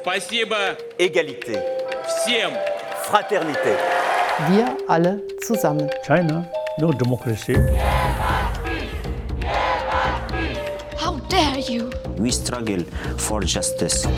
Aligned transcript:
Спасибо 0.00 0.56
Égalité. 0.98 1.62
всем. 2.06 2.50
Fraternité. 3.04 3.76
Wir 4.48 4.66
alle 4.88 5.20
zusammen. 5.46 5.88
China, 6.06 6.44
no 6.78 6.92
democracy. 6.92 7.54
How 10.96 11.18
dare 11.28 11.60
you? 11.68 11.90
We 12.18 12.30
struggle 12.32 12.84
for 13.16 13.42
justice. 13.44 14.08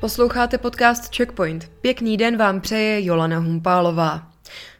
Posloucháte 0.00 0.58
podcast 0.58 1.14
Checkpoint. 1.16 1.70
Pěkný 1.80 2.16
den 2.16 2.36
vám 2.36 2.60
přeje 2.60 3.04
Jolana 3.04 3.38
Humpálová. 3.38 4.22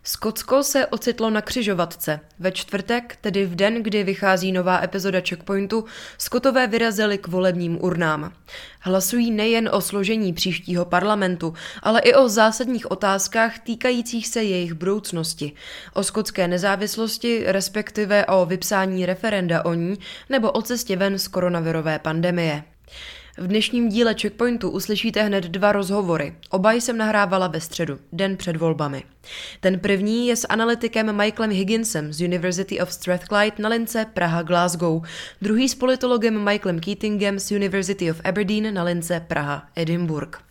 Skotsko 0.04 0.64
se 0.64 0.88
ocitlo 0.88 1.30
na 1.30 1.42
křižovatce. 1.42 2.20
Ve 2.40 2.52
čtvrtek, 2.52 3.18
tedy 3.22 3.46
v 3.46 3.56
den, 3.56 3.84
kdy 3.84 4.04
vychází 4.04 4.52
nová 4.52 4.84
epizoda 4.84 5.22
Checkpointu, 5.30 5.86
Skotové 6.18 6.68
vyrazili 6.68 7.18
k 7.18 7.28
volebním 7.28 7.84
urnám. 7.84 8.34
Hlasují 8.80 9.32
nejen 9.32 9.70
o 9.74 9.82
složení 9.82 10.34
příštího 10.34 10.86
parlamentu, 10.86 11.54
ale 11.84 12.02
i 12.02 12.14
o 12.14 12.30
zásadních 12.30 12.92
otázkách 12.92 13.60
týkajících 13.60 14.28
se 14.28 14.44
jejich 14.44 14.74
budoucnosti, 14.74 15.54
o 15.94 16.04
skotské 16.04 16.48
nezávislosti, 16.48 17.44
respektive 17.46 18.26
o 18.26 18.46
vypsání 18.46 19.06
referenda 19.06 19.66
o 19.66 19.74
ní, 19.74 19.96
nebo 20.30 20.52
o 20.52 20.62
cestě 20.62 20.96
ven 20.96 21.20
z 21.20 21.28
koronavirové 21.28 22.00
pandemie. 22.00 22.64
V 23.38 23.48
dnešním 23.48 23.90
díle 23.90 24.16
Checkpointu 24.22 24.70
uslyšíte 24.70 25.24
hned 25.24 25.44
dva 25.44 25.72
rozhovory. 25.72 26.36
Oba 26.50 26.72
jsem 26.72 26.98
nahrávala 26.98 27.48
ve 27.48 27.62
středu, 27.62 28.00
den 28.12 28.38
před 28.38 28.56
volbami. 28.56 29.04
Ten 29.60 29.80
první 29.80 30.28
je 30.28 30.36
s 30.36 30.48
analytikem 30.48 31.18
Michaelem 31.18 31.52
Higginsem 31.52 32.14
z 32.14 32.22
University 32.22 32.82
of 32.82 32.94
Strathclyde 32.94 33.56
na 33.60 33.70
lince 33.70 34.06
Praha 34.14 34.42
Glasgow, 34.42 35.02
druhý 35.42 35.70
s 35.70 35.76
politologem 35.76 36.44
Michaelem 36.44 36.80
Keatingem 36.80 37.40
z 37.40 37.52
University 37.52 38.12
of 38.12 38.22
Aberdeen 38.24 38.74
na 38.74 38.84
lince 38.84 39.26
Praha 39.28 39.68
Edinburgh. 39.76 40.42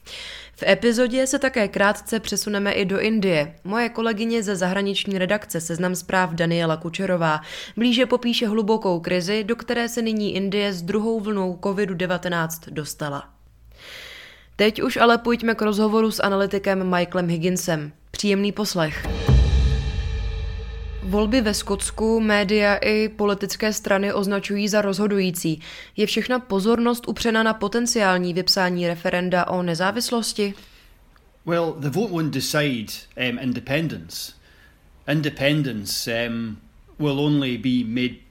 V 0.56 0.62
epizodě 0.62 1.27
se 1.27 1.38
také 1.38 1.69
krátce 1.69 2.20
přesuneme 2.20 2.72
i 2.72 2.84
do 2.84 3.00
Indie. 3.00 3.55
Moje 3.64 3.88
kolegyně 3.88 4.42
ze 4.42 4.56
zahraniční 4.56 5.19
redakce 5.19 5.60
Seznam 5.60 5.94
zpráv 5.94 6.30
Daniela 6.30 6.77
Kučerová 6.77 7.41
blíže 7.77 8.06
popíše 8.06 8.48
hlubokou 8.48 9.00
krizi, 9.00 9.44
do 9.44 9.56
které 9.56 9.88
se 9.88 10.02
nyní 10.02 10.34
Indie 10.34 10.72
s 10.72 10.82
druhou 10.82 11.20
vlnou 11.20 11.58
COVID-19 11.62 12.48
dostala. 12.70 13.28
Teď 14.56 14.82
už 14.82 14.97
ale 14.97 15.19
pojďme 15.19 15.55
k 15.55 15.62
rozhovoru 15.62 16.10
s 16.10 16.22
analytikem 16.22 16.91
Michaelem 16.91 17.28
Higginsem. 17.28 17.92
Příjemný 18.10 18.52
poslech. 18.52 19.23
Volby 21.05 21.41
ve 21.41 21.55
Skotsku 21.55 22.20
média 22.20 22.74
i 22.77 23.08
politické 23.08 23.72
strany 23.72 24.12
označují 24.12 24.69
za 24.69 24.83
rozhodující. 24.83 25.60
Je 25.97 26.06
všechna 26.06 26.38
pozornost 26.38 27.08
upřena 27.08 27.42
na 27.42 27.55
potenciální 27.55 28.34
vypsání 28.34 28.88
referenda 28.88 29.47
o 29.47 29.62
nezávislosti? 29.62 30.55
Well, 31.47 31.75
the 31.78 31.91
vote 31.91 32.12
won't 32.12 32.34
decide 32.34 32.92
um, 33.30 33.38
independence. 33.38 34.32
Independence 35.12 36.27
um, 36.28 36.56
will 36.98 37.20
only 37.20 37.59
be 37.59 38.00
made 38.00 38.24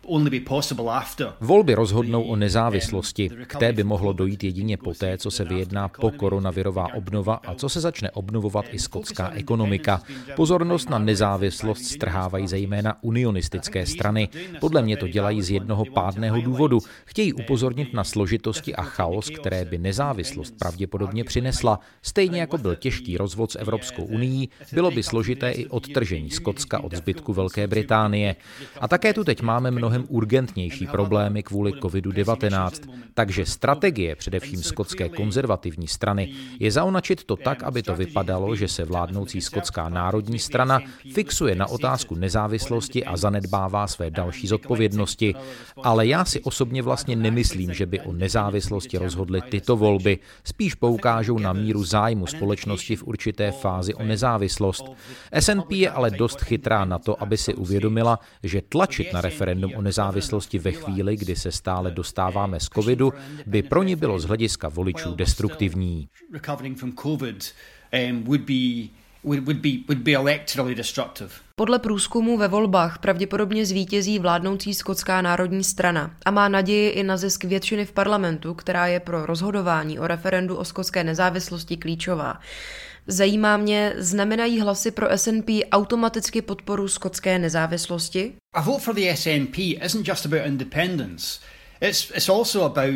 Volby 1.42 1.76
rozhodnou 1.76 2.24
o 2.24 2.36
nezávislosti. 2.36 3.30
K 3.48 3.56
té 3.56 3.74
by 3.74 3.84
mohlo 3.84 4.14
dojít 4.14 4.44
jedině 4.44 4.78
poté, 4.78 5.18
co 5.18 5.32
se 5.32 5.44
vyjedná 5.44 5.88
po 5.88 6.12
koronavirová 6.12 6.94
obnova 6.94 7.36
a 7.36 7.56
co 7.56 7.70
se 7.70 7.82
začne 7.82 8.12
obnovovat 8.12 8.66
i 8.72 8.80
skotská 8.80 9.30
ekonomika. 9.30 10.02
Pozornost 10.36 10.90
na 10.90 11.00
nezávislost 11.00 11.86
strhávají 11.86 12.48
zejména 12.48 12.98
unionistické 13.02 13.86
strany. 13.86 14.30
Podle 14.60 14.82
mě 14.82 14.98
to 14.98 15.08
dělají 15.08 15.42
z 15.42 15.50
jednoho 15.50 15.86
pádného 15.86 16.42
důvodu. 16.42 16.80
Chtějí 17.06 17.34
upozornit 17.34 17.94
na 17.94 18.04
složitosti 18.04 18.76
a 18.76 18.82
chaos, 18.82 19.30
které 19.30 19.66
by 19.66 19.78
nezávislost 19.78 20.54
pravděpodobně 20.60 21.24
přinesla. 21.24 21.80
Stejně 22.02 22.40
jako 22.40 22.58
byl 22.58 22.76
těžký 22.76 23.18
rozvod 23.18 23.52
s 23.52 23.60
Evropskou 23.60 24.04
unii, 24.04 24.48
bylo 24.74 24.92
by 24.92 25.04
složité 25.04 25.52
i 25.52 25.66
odtržení 25.66 26.30
Skotska 26.30 26.84
od 26.84 26.96
zbytku 26.96 27.34
Velké 27.34 27.68
Británie. 27.68 28.36
A 28.82 28.88
také 28.88 29.14
tu 29.14 29.24
teď 29.24 29.42
máme 29.42 29.72
mnoho 29.72 29.93
mnohem 29.94 30.08
urgentnější 30.10 30.88
problémy 30.88 31.44
kvůli 31.44 31.72
COVID-19. 31.72 32.90
Takže 33.14 33.46
strategie 33.46 34.16
především 34.16 34.64
skotské 34.64 35.10
konzervativní 35.10 35.88
strany 35.88 36.34
je 36.60 36.72
zaonačit 36.72 37.24
to 37.24 37.36
tak, 37.36 37.64
aby 37.64 37.84
to 37.84 37.96
vypadalo, 37.96 38.56
že 38.56 38.68
se 38.68 38.86
vládnoucí 38.86 39.42
skotská 39.42 39.90
národní 39.90 40.40
strana 40.40 40.80
fixuje 41.14 41.56
na 41.56 41.68
otázku 41.68 42.16
nezávislosti 42.16 43.06
a 43.06 43.18
zanedbává 43.18 43.88
své 43.88 44.12
další 44.12 44.48
zodpovědnosti. 44.48 45.36
Ale 45.84 46.08
já 46.08 46.26
si 46.26 46.40
osobně 46.42 46.82
vlastně 46.82 47.16
nemyslím, 47.16 47.74
že 47.74 47.86
by 47.86 48.00
o 48.00 48.14
nezávislosti 48.14 48.98
rozhodly 48.98 49.42
tyto 49.42 49.78
volby. 49.78 50.20
Spíš 50.44 50.76
poukážou 50.76 51.40
na 51.40 51.54
míru 51.54 51.84
zájmu 51.84 52.28
společnosti 52.28 52.96
v 52.96 53.04
určité 53.04 53.52
fázi 53.52 53.94
o 53.94 54.04
nezávislost. 54.04 54.86
SNP 55.40 55.72
je 55.72 55.90
ale 55.90 56.12
dost 56.12 56.42
chytrá 56.42 56.86
na 56.86 57.00
to, 57.00 57.22
aby 57.24 57.38
si 57.38 57.54
uvědomila, 57.54 58.20
že 58.44 58.62
tlačit 58.62 59.14
na 59.14 59.22
referendum 59.22 59.72
o 59.76 59.82
nezávislosti 59.84 60.60
ve 60.60 60.72
chvíli, 60.72 61.18
kdy 61.18 61.36
se 61.36 61.52
stále 61.52 61.92
dostáváme 61.92 62.60
z 62.60 62.70
covidu, 62.70 63.14
by 63.46 63.64
pro 63.64 63.84
ní 63.84 63.96
bylo 63.96 64.20
z 64.20 64.26
hlediska 64.26 64.70
voličů 64.70 65.16
destruktivní. 65.16 66.10
Podle 71.56 71.80
průzkumu 71.80 72.38
ve 72.38 72.48
volbách 72.48 72.98
pravděpodobně 72.98 73.66
zvítězí 73.66 74.20
vládnoucí 74.20 74.74
skotská 74.74 75.22
národní 75.22 75.64
strana 75.64 76.16
a 76.26 76.32
má 76.32 76.48
naději 76.48 76.90
i 76.90 77.04
na 77.04 77.18
zisk 77.18 77.44
většiny 77.44 77.86
v 77.86 77.92
parlamentu, 77.92 78.54
která 78.54 78.88
je 78.88 79.00
pro 79.00 79.26
rozhodování 79.26 80.00
o 80.00 80.08
referendu 80.08 80.56
o 80.56 80.66
skotské 80.66 81.04
nezávislosti 81.04 81.78
klíčová. 81.78 82.40
Zajímá 83.08 83.58
mě, 83.58 83.94
znamenají 83.98 84.60
hlasy 84.60 84.92
pro 84.92 85.18
SNP 85.18 85.50
automaticky 85.72 86.42
podporu 86.42 86.88
skotské 86.88 87.40
nezávislosti? 87.40 88.34
A 88.54 88.62
vote 88.62 88.80
for 88.80 88.96
the 88.96 89.14
SNP 89.16 89.58
isn't 89.58 90.08
just 90.08 90.26
about 90.26 90.46
independence. 90.46 91.40
It's, 91.82 92.12
it's 92.16 92.30
also 92.30 92.64
about 92.64 92.94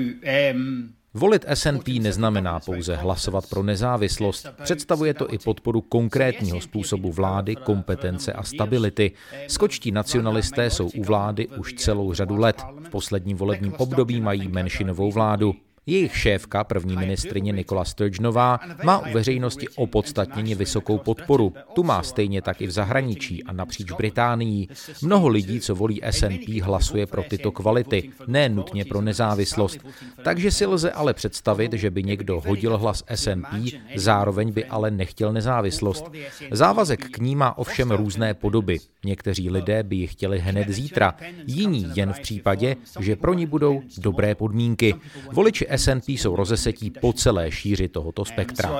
um, 0.53 0.93
Volit 1.13 1.45
SNP 1.53 1.87
neznamená 1.87 2.59
pouze 2.59 2.95
hlasovat 2.95 3.49
pro 3.49 3.63
nezávislost, 3.63 4.47
představuje 4.63 5.13
to 5.13 5.33
i 5.33 5.37
podporu 5.37 5.81
konkrétního 5.81 6.61
způsobu 6.61 7.11
vlády, 7.11 7.55
kompetence 7.55 8.33
a 8.33 8.43
stability. 8.43 9.11
Skočtí 9.47 9.91
nacionalisté 9.91 10.69
jsou 10.69 10.89
u 10.89 11.03
vlády 11.03 11.47
už 11.47 11.73
celou 11.73 12.13
řadu 12.13 12.35
let. 12.35 12.61
V 12.83 12.89
posledním 12.89 13.37
volebním 13.37 13.73
období 13.73 14.21
mají 14.21 14.47
menšinovou 14.47 15.11
vládu. 15.11 15.55
Jejich 15.89 16.17
šéfka, 16.17 16.63
první 16.63 16.95
ministrině 16.95 17.51
Nikola 17.51 17.85
Sturgeonová, 17.85 18.59
má 18.83 18.99
u 18.99 19.13
veřejnosti 19.13 19.67
opodstatněně 19.75 20.55
vysokou 20.55 20.97
podporu. 20.97 21.53
Tu 21.73 21.83
má 21.83 22.03
stejně 22.03 22.41
tak 22.41 22.61
i 22.61 22.67
v 22.67 22.71
zahraničí 22.71 23.43
a 23.43 23.53
napříč 23.53 23.91
Británií. 23.91 24.69
Mnoho 25.01 25.27
lidí, 25.27 25.59
co 25.59 25.75
volí 25.75 26.01
SNP, 26.11 26.61
hlasuje 26.63 27.05
pro 27.05 27.23
tyto 27.23 27.51
kvality, 27.51 28.09
ne 28.27 28.49
nutně 28.49 28.85
pro 28.85 29.01
nezávislost. 29.01 29.77
Takže 30.23 30.51
si 30.51 30.65
lze 30.65 30.91
ale 30.91 31.13
představit, 31.13 31.73
že 31.73 31.91
by 31.91 32.03
někdo 32.03 32.41
hodil 32.47 32.77
hlas 32.77 33.03
SNP, 33.15 33.73
zároveň 33.95 34.51
by 34.51 34.65
ale 34.65 34.91
nechtěl 34.91 35.33
nezávislost. 35.33 36.11
Závazek 36.51 37.05
k 37.09 37.17
ní 37.17 37.35
má 37.35 37.57
ovšem 37.57 37.91
různé 37.91 38.33
podoby. 38.33 38.77
Někteří 39.05 39.49
lidé 39.49 39.83
by 39.83 39.95
ji 39.95 40.07
chtěli 40.07 40.39
hned 40.39 40.69
zítra, 40.69 41.15
jiní 41.45 41.91
jen 41.95 42.13
v 42.13 42.19
případě, 42.19 42.75
že 42.99 43.15
pro 43.15 43.33
ní 43.33 43.45
budou 43.45 43.81
dobré 43.97 44.35
podmínky. 44.35 44.95
Voliči 45.31 45.67
SNP 45.77 46.09
jsou 46.09 46.35
rozesetí 46.35 46.89
po 46.89 47.13
celé 47.13 47.51
šíři 47.51 47.87
tohoto 47.87 48.25
spektra. 48.25 48.71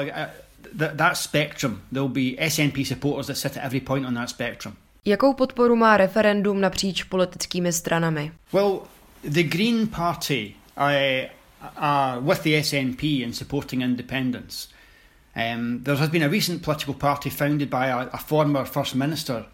Jakou 5.06 5.34
podporu 5.34 5.76
má 5.76 5.98
referendum 5.98 6.62
napříč 6.62 7.04
politickými 7.04 7.74
stranami? 7.74 8.32
Well, 8.54 8.80
the 9.24 9.44
Green 9.44 9.88
Party 9.88 10.54
are, 10.78 11.30
are 11.76 12.22
with 12.22 12.40
the 12.40 12.64
SNP 12.64 13.04
in 13.04 13.34
supporting 13.34 13.84
independence. 13.84 14.68
Um, 15.36 15.84
there 15.84 15.98
has 15.98 16.10
been 16.10 16.24
a 16.24 16.28
recent 16.28 16.62
political 16.62 16.94
party 16.94 17.30
founded 17.30 17.70
by 17.70 17.92
a, 17.92 18.10
a 18.12 18.18
former 18.18 18.66
First 18.66 18.96
Minister 18.96 19.46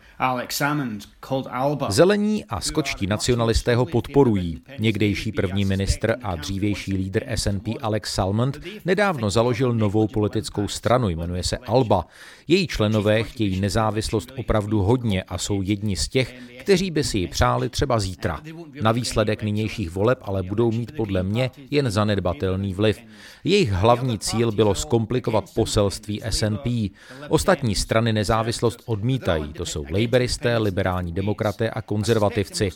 Zelení 1.90 2.46
a 2.46 2.62
skočtí 2.62 3.08
nacionalisté 3.08 3.76
ho 3.76 3.86
podporují. 3.86 4.62
Někdejší 4.80 5.32
první 5.32 5.66
ministr 5.66 6.16
a 6.24 6.36
dřívější 6.36 6.94
lídr 6.94 7.24
SNP 7.36 7.68
Alex 7.82 8.14
Salmond 8.14 8.60
nedávno 8.86 9.30
založil 9.30 9.74
novou 9.74 10.08
politickou 10.08 10.68
stranu, 10.68 11.10
jmenuje 11.10 11.44
se 11.44 11.58
Alba. 11.58 12.06
Její 12.48 12.68
členové 12.68 13.24
chtějí 13.24 13.60
nezávislost 13.60 14.32
opravdu 14.38 14.82
hodně 14.82 15.24
a 15.24 15.38
jsou 15.38 15.62
jedni 15.62 15.96
z 15.96 16.08
těch, 16.08 16.36
kteří 16.60 16.92
by 16.92 17.04
si 17.04 17.18
ji 17.18 17.28
přáli 17.28 17.70
třeba 17.70 18.00
zítra. 18.00 18.42
Na 18.82 18.92
výsledek 18.92 19.44
nynějších 19.44 19.92
voleb 19.92 20.20
ale 20.22 20.44
budou 20.44 20.72
mít 20.72 20.96
podle 20.96 21.24
mě 21.24 21.52
jen 21.72 21.92
zanedbatelný 21.92 22.74
vliv. 22.74 23.00
Jejich 23.44 23.72
hlavní 23.72 24.20
cíl 24.20 24.52
bylo 24.52 24.76
zkomplikovat 24.76 25.46
poselství 25.56 26.22
SNP. 26.30 26.68
Ostatní 27.30 27.76
strany 27.76 28.14
nezávislost 28.14 28.82
odmítají, 28.86 29.54
to 29.54 29.66
jsou 29.66 29.86
Laboristé, 30.04 30.58
liberální 30.58 31.12
demokraté 31.12 31.70
a 31.70 31.82
konzervativci. 31.82 32.70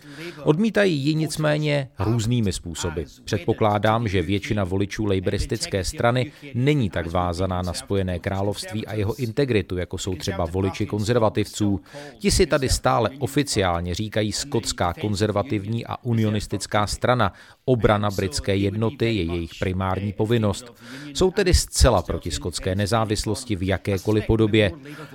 Odmítají 0.44 0.97
ji 0.97 1.15
nicméně 1.15 1.89
různými 2.00 2.53
způsoby. 2.53 3.01
Předpokládám, 3.24 4.07
že 4.07 4.21
většina 4.21 4.63
voličů 4.63 5.06
laboristické 5.06 5.83
strany 5.83 6.31
není 6.53 6.89
tak 6.89 7.12
vázaná 7.12 7.62
na 7.62 7.74
Spojené 7.74 8.19
království 8.19 8.88
a 8.88 8.94
jeho 8.94 9.15
integritu, 9.15 9.77
jako 9.77 9.97
jsou 9.97 10.15
třeba 10.15 10.45
voliči 10.45 10.85
konzervativců. 10.85 11.81
Ti 12.19 12.31
si 12.31 12.45
tady 12.45 12.69
stále 12.69 13.09
oficiálně 13.19 13.95
říkají 13.95 14.31
skotská 14.31 14.94
konzervativní 14.94 15.85
a 15.85 16.03
unionistická 16.03 16.88
strana. 16.88 17.33
Obrana 17.65 18.12
britské 18.12 18.56
jednoty 18.56 19.06
je 19.06 19.23
jejich 19.23 19.51
primární 19.59 20.13
povinnost. 20.13 20.73
Jsou 21.13 21.31
tedy 21.31 21.53
zcela 21.53 22.01
proti 22.01 22.31
skotské 22.31 22.75
nezávislosti 22.75 23.56
v 23.56 23.63
jakékoliv 23.63 24.27
podobě. 24.27 24.71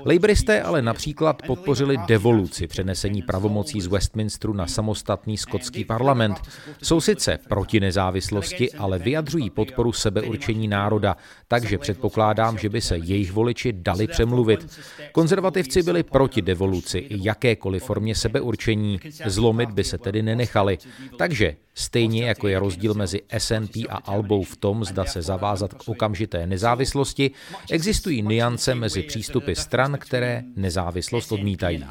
Laboristé 0.06 0.62
ale 0.62 0.82
například 0.82 1.42
podpořili 1.46 1.96
devoluci 2.06 2.66
přenesení 2.66 3.22
pravomocí 3.22 3.80
z 3.80 3.86
Westminsteru 3.86 4.52
na 4.52 4.66
samostatný 4.66 5.38
skotský 5.38 5.84
parlament. 5.84 6.36
Jsou 6.82 7.00
sice 7.00 7.38
proti 7.48 7.80
nezávislosti, 7.80 8.72
ale 8.72 8.98
vyjadřují 8.98 9.50
podporu 9.50 9.92
sebeurčení 9.92 10.68
národa, 10.68 11.16
takže 11.48 11.78
předpokládám, 11.78 12.58
že 12.58 12.68
by 12.68 12.80
se 12.80 12.96
jejich 12.96 13.32
voliči 13.32 13.72
dali 13.72 14.06
přemluvit. 14.06 14.80
Konzervativci 15.12 15.82
byli 15.82 16.02
proti 16.02 16.42
devoluci 16.42 16.98
i 16.98 17.26
jakékoliv 17.26 17.82
formě 17.82 18.14
sebeurčení, 18.14 19.00
zlomit 19.26 19.70
by 19.70 19.84
se 19.84 19.98
tedy 19.98 20.22
nenechali. 20.22 20.78
Takže 21.18 21.56
Stejně 21.74 22.24
jako 22.24 22.48
je 22.48 22.58
rozdíl 22.58 22.94
mezi 22.94 23.20
SNP 23.38 23.76
a 23.88 23.96
Albou 23.96 24.42
v 24.42 24.56
tom, 24.56 24.84
zda 24.84 25.04
se 25.04 25.22
zavázat 25.22 25.74
k 25.74 25.88
okamžité 25.88 26.46
nezávislosti, 26.46 27.30
existují 27.70 28.22
niance 28.22 28.74
mezi 28.74 29.02
přístupy 29.02 29.52
stran, 29.52 29.98
které 30.00 30.42
nezávislost 30.56 31.32
odmítají. 31.32 31.84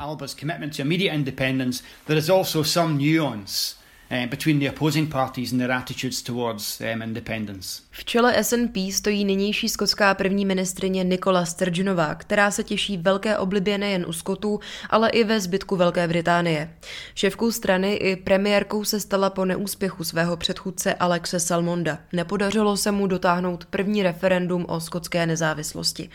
Uh, 4.12 4.28
between 4.28 4.60
the 4.60 4.66
opposing 4.66 5.08
parties 5.08 5.54
and 5.54 5.62
their 5.62 5.72
attitudes 5.72 6.22
towards 6.22 6.82
um, 6.82 7.02
independence. 7.02 7.84
V 7.94 8.06
čele 8.06 8.44
SNP 8.44 8.78
stojí 8.92 9.26
nynější 9.26 9.70
skotská 9.70 10.14
první 10.14 10.46
ministrině 10.46 11.04
Nikola 11.04 11.46
Sturgeonová, 11.46 12.16
která 12.16 12.52
se 12.52 12.64
těší 12.64 12.98
velké 12.98 13.38
oblibě 13.38 13.78
nejen 13.78 14.06
u 14.08 14.14
Skotů, 14.14 14.60
ale 14.90 15.10
i 15.10 15.24
ve 15.24 15.40
zbytku 15.40 15.76
Velké 15.76 16.08
Británie. 16.08 16.70
Šéfkou 17.16 17.52
strany 17.52 17.94
i 17.94 18.16
premiérkou 18.16 18.84
se 18.84 19.00
stala 19.00 19.30
po 19.30 19.46
neúspěchu 19.46 20.04
svého 20.04 20.38
předchůdce 20.38 20.94
Alexe 20.94 21.40
Salmonda. 21.40 21.98
Nepodařilo 22.14 22.78
se 22.78 22.92
mu 22.92 23.08
dotáhnout 23.08 23.66
první 23.66 24.04
referendum 24.04 24.66
o 24.70 24.80
skotské 24.80 25.26
nezávislosti. 25.26 26.10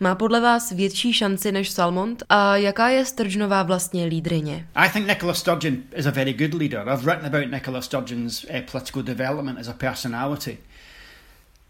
Má 0.00 0.14
podle 0.14 0.40
vás 0.40 0.72
větší 0.72 1.12
šanci 1.12 1.52
než 1.52 1.70
Salmond 1.70 2.22
a 2.28 2.56
jaká 2.56 2.88
je 2.88 3.04
Sturgeonová 3.04 3.62
vlastně 3.62 4.04
lídrině? 4.04 4.66
I 4.74 4.90
think 4.90 5.08
Nicola 5.08 5.34
Sturgeon 5.34 5.76
is 5.96 6.06
a 6.06 6.10
very 6.10 6.32
good 6.32 6.54
leader. 6.54 6.88
I've 6.88 7.04
written 7.10 7.26
about 7.26 7.52
Nicola 7.52 7.82
Sturgeon's 7.82 8.44
uh, 8.44 8.60
political 8.72 9.02
development 9.02 9.58
as 9.58 9.68
a 9.68 9.72
personality. 9.72 10.58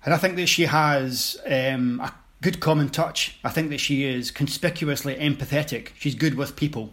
And 0.04 0.12
I 0.12 0.19
think 0.19 0.37
that 0.37 0.46
she 0.46 0.64
has 0.64 1.40
um, 1.46 2.00
a 2.00 2.12
good 2.40 2.60
common 2.60 2.88
touch. 2.88 3.38
I 3.44 3.50
think 3.50 3.70
that 3.70 3.78
she 3.78 4.04
is 4.04 4.31
conspicuously 4.31 5.14
empathetic. 5.14 5.90
She's 5.99 6.14
good 6.14 6.34
with 6.34 6.56
people. 6.56 6.93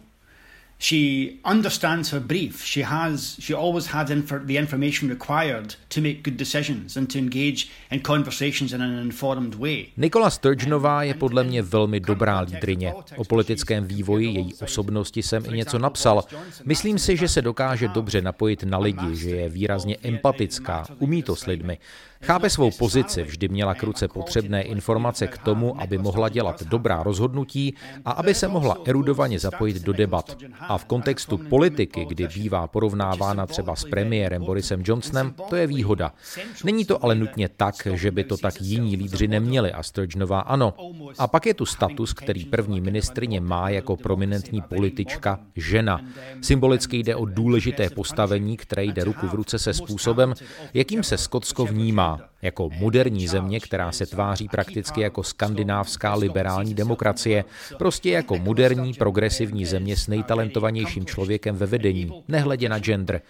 She 0.82 1.32
understands 1.44 2.10
her 2.12 2.20
brief. 2.20 2.64
She 2.64 2.84
has, 2.84 3.36
she 3.40 3.54
always 3.54 3.86
had 3.86 4.08
infor- 4.08 4.46
the 4.46 4.56
information 4.56 5.10
required 5.10 5.74
to 5.88 6.00
make 6.00 6.22
good 6.22 6.36
decisions 6.38 6.96
and 6.96 7.12
to 7.12 7.18
engage 7.18 7.68
in 7.90 8.00
conversations 8.00 8.72
in 8.72 8.82
an 8.82 8.98
informed 8.98 9.54
way. 9.54 9.86
Nikola 9.96 10.30
Sturgeonová 10.30 11.02
je 11.02 11.14
podle 11.14 11.44
mě 11.44 11.62
velmi 11.62 12.00
dobrá 12.00 12.40
lídrině. 12.40 12.94
O 13.16 13.24
politickém 13.24 13.84
vývoji 13.84 14.26
její 14.26 14.54
osobnosti 14.54 15.22
jsem 15.22 15.44
i 15.52 15.56
něco 15.56 15.78
napsal. 15.78 16.24
Myslím 16.64 16.98
si, 16.98 17.16
že 17.16 17.28
se 17.28 17.42
dokáže 17.42 17.88
dobře 17.88 18.22
napojit 18.22 18.62
na 18.62 18.78
lidi, 18.78 19.16
že 19.16 19.30
je 19.30 19.48
výrazně 19.48 19.96
empatická, 20.02 20.86
umí 20.98 21.22
to 21.22 21.36
s 21.36 21.46
lidmi. 21.46 21.78
Chápe 22.22 22.50
svou 22.50 22.70
pozici, 22.70 23.22
vždy 23.22 23.48
měla 23.48 23.74
k 23.74 23.82
ruce 23.82 24.08
potřebné 24.08 24.62
informace 24.62 25.26
k 25.26 25.38
tomu, 25.38 25.80
aby 25.80 25.98
mohla 25.98 26.28
dělat 26.28 26.62
dobrá 26.62 27.02
rozhodnutí 27.02 27.74
a 28.04 28.10
aby 28.10 28.34
se 28.34 28.48
mohla 28.48 28.76
erudovaně 28.84 29.38
zapojit 29.38 29.82
do 29.82 29.92
debat. 29.92 30.36
A 30.70 30.78
v 30.78 30.84
kontextu 30.84 31.38
politiky, 31.38 32.04
kdy 32.04 32.28
bývá 32.28 32.66
porovnávána 32.66 33.46
třeba 33.46 33.76
s 33.76 33.84
premiérem 33.84 34.44
Borisem 34.44 34.82
Johnsonem, 34.86 35.34
to 35.48 35.56
je 35.56 35.66
výhoda. 35.66 36.12
Není 36.64 36.84
to 36.84 37.04
ale 37.04 37.14
nutně 37.14 37.48
tak, 37.48 37.74
že 37.94 38.10
by 38.10 38.24
to 38.24 38.36
tak 38.36 38.54
jiní 38.60 38.96
lídři 38.96 39.28
neměli 39.28 39.72
a 39.72 39.82
Sturgeonová 39.82 40.40
ano. 40.40 40.74
A 41.18 41.28
pak 41.28 41.46
je 41.46 41.54
tu 41.54 41.66
status, 41.66 42.12
který 42.12 42.44
první 42.44 42.80
ministrině 42.80 43.40
má 43.40 43.68
jako 43.68 43.96
prominentní 43.96 44.62
politička 44.62 45.40
žena. 45.56 46.00
Symbolicky 46.40 46.96
jde 46.96 47.16
o 47.16 47.24
důležité 47.24 47.90
postavení, 47.90 48.56
které 48.56 48.84
jde 48.84 49.04
ruku 49.04 49.26
v 49.26 49.34
ruce 49.34 49.58
se 49.58 49.74
způsobem, 49.74 50.34
jakým 50.74 51.02
se 51.02 51.18
Skotsko 51.18 51.66
vnímá 51.66 52.29
jako 52.42 52.70
moderní 52.78 53.28
země, 53.28 53.60
která 53.60 53.92
se 53.92 54.06
tváří 54.06 54.48
prakticky 54.48 55.00
jako 55.00 55.22
skandinávská 55.22 56.14
liberální 56.14 56.74
demokracie, 56.74 57.44
prostě 57.78 58.10
jako 58.10 58.38
moderní 58.38 58.94
progresivní 58.94 59.66
země 59.66 59.96
s 59.96 60.08
nejtalentovanějším 60.08 61.06
člověkem 61.06 61.56
ve 61.56 61.66
vedení, 61.66 62.22
nehledě 62.28 62.68
na 62.68 62.78
gender. 62.78 63.20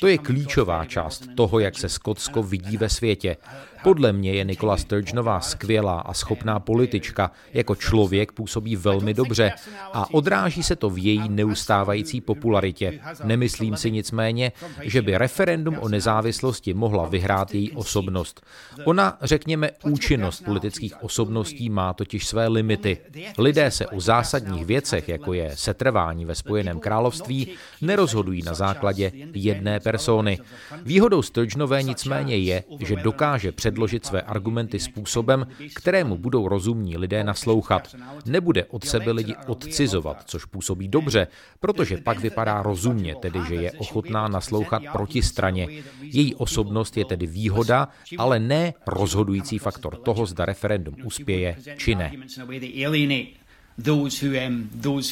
To 0.00 0.06
je 0.06 0.18
klíčová 0.18 0.84
část 0.84 1.22
toho, 1.36 1.58
jak 1.58 1.78
se 1.78 1.88
Skotsko 1.88 2.42
vidí 2.42 2.76
ve 2.76 2.88
světě. 2.88 3.36
Podle 3.82 4.12
mě 4.12 4.32
je 4.32 4.44
Nikola 4.44 4.76
Sturgeonová 4.76 5.40
skvělá 5.40 6.00
a 6.00 6.14
schopná 6.14 6.60
politička. 6.60 7.30
Jako 7.52 7.74
člověk 7.74 8.32
působí 8.32 8.76
velmi 8.76 9.14
dobře 9.14 9.52
a 9.92 10.14
odráží 10.14 10.62
se 10.62 10.76
to 10.76 10.90
v 10.90 10.98
její 10.98 11.28
neustávající 11.28 12.20
popularitě. 12.20 13.00
Nemyslím 13.24 13.76
si 13.76 13.90
nicméně, 13.90 14.52
že 14.82 15.02
by 15.02 15.18
referendum 15.18 15.78
o 15.78 15.88
nezávislosti 15.88 16.74
mohla 16.74 17.06
vyhrát 17.06 17.54
její 17.54 17.72
osobnost. 17.72 18.42
Ona, 18.84 19.18
řekněme, 19.22 19.70
účinnost 19.84 20.44
politických 20.44 21.02
osobností 21.02 21.70
má 21.70 21.92
totiž 21.92 22.26
své 22.26 22.48
limity. 22.48 22.98
Lidé 23.38 23.70
se 23.70 23.86
o 23.86 24.00
zásadních 24.00 24.66
věcech, 24.66 25.08
jako 25.08 25.32
je 25.32 25.50
setrvání 25.54 26.24
ve 26.24 26.34
Spojeném 26.34 26.80
království, 26.80 27.48
nerozhodují 27.80 28.42
na 28.42 28.54
základě 28.54 29.12
jedné 29.34 29.80
persony. 29.80 30.38
Výhodou 30.82 31.22
Sturgeonové 31.22 31.82
nicméně 31.82 32.36
je, 32.36 32.64
že 32.80 32.96
dokáže 32.96 33.52
před 33.52 33.70
předložit 33.70 34.06
své 34.06 34.22
argumenty 34.22 34.78
způsobem, 34.78 35.46
kterému 35.74 36.18
budou 36.18 36.48
rozumní 36.48 36.96
lidé 36.96 37.24
naslouchat. 37.24 37.94
Nebude 38.26 38.64
od 38.64 38.84
sebe 38.84 39.12
lidi 39.12 39.34
odcizovat, 39.46 40.22
což 40.26 40.44
působí 40.44 40.88
dobře, 40.88 41.26
protože 41.60 41.96
pak 41.96 42.18
vypadá 42.18 42.62
rozumně, 42.62 43.14
tedy 43.14 43.38
že 43.48 43.54
je 43.54 43.72
ochotná 43.72 44.28
naslouchat 44.28 44.82
proti 44.92 45.22
straně. 45.22 45.68
Její 46.02 46.34
osobnost 46.34 46.96
je 46.96 47.04
tedy 47.04 47.26
výhoda, 47.26 47.88
ale 48.18 48.38
ne 48.50 48.74
rozhodující 48.86 49.58
faktor 49.58 49.96
toho, 49.96 50.26
zda 50.26 50.44
referendum 50.44 50.94
uspěje 51.04 51.56
či 51.76 51.94
ne. 51.94 52.12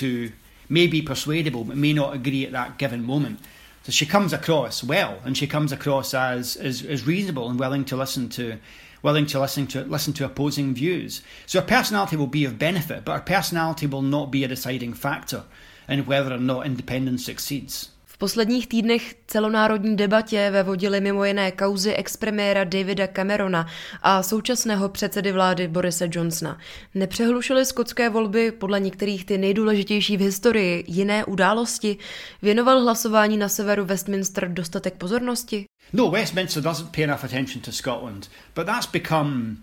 Um, 0.02 0.32
may 0.68 0.88
be 0.88 1.00
persuadable 1.02 1.64
but 1.64 1.76
may 1.76 1.94
not 1.94 2.14
agree 2.14 2.46
at 2.46 2.52
that 2.52 2.78
given 2.78 3.02
moment. 3.02 3.40
So 3.84 3.92
she 3.92 4.06
comes 4.06 4.32
across 4.32 4.84
well, 4.84 5.14
and 5.24 5.36
she 5.36 5.46
comes 5.46 5.72
across 5.72 6.12
as, 6.14 6.56
as, 6.56 6.82
as 6.82 7.06
reasonable 7.06 7.48
and 7.48 7.58
willing 7.58 7.84
to 7.84 7.96
listen 7.96 8.28
to 8.28 8.58
willing 9.02 9.26
to 9.26 9.40
listen 9.40 9.66
to 9.66 9.80
listen 9.82 10.12
to 10.14 10.24
opposing 10.24 10.74
views. 10.74 11.22
So 11.46 11.60
her 11.60 11.66
personality 11.66 12.16
will 12.16 12.26
be 12.26 12.44
of 12.44 12.58
benefit, 12.58 13.04
but 13.04 13.14
her 13.14 13.38
personality 13.40 13.86
will 13.86 14.02
not 14.02 14.30
be 14.30 14.44
a 14.44 14.48
deciding 14.48 14.92
factor 14.94 15.44
in 15.88 16.04
whether 16.04 16.34
or 16.34 16.38
not 16.38 16.66
independence 16.66 17.24
succeeds. 17.24 17.90
Posledních 18.18 18.66
týdnech 18.66 19.14
celonárodní 19.26 19.96
debatě 19.96 20.50
ve 20.50 20.62
vodili 20.62 21.00
mimo 21.00 21.24
jiné 21.24 21.52
kauzy 21.52 21.94
expremiéra 21.94 22.64
Davida 22.64 23.06
Camerona 23.06 23.66
a 24.02 24.22
současného 24.22 24.88
předsedy 24.88 25.32
vlády 25.32 25.68
Borise 25.68 26.08
Johnsona. 26.12 26.58
Nepřehlušily 26.94 27.66
skotské 27.66 28.08
volby 28.10 28.52
podle 28.52 28.80
některých 28.80 29.24
ty 29.24 29.38
nejdůležitější 29.38 30.16
v 30.16 30.20
historii 30.20 30.84
jiné 30.86 31.24
události? 31.24 31.96
Věnoval 32.42 32.82
hlasování 32.82 33.36
na 33.36 33.48
severu 33.48 33.84
Westminster 33.84 34.48
dostatek 34.48 34.94
pozornosti? 34.94 35.64
No, 35.92 36.10
Westminster 36.10 36.62
doesn't 36.62 36.90
pay 36.96 37.04
enough 37.04 37.24
attention 37.24 37.62
to 37.62 37.72
Scotland, 37.72 38.30
but 38.54 38.66
that's 38.66 38.86
become 38.92 39.56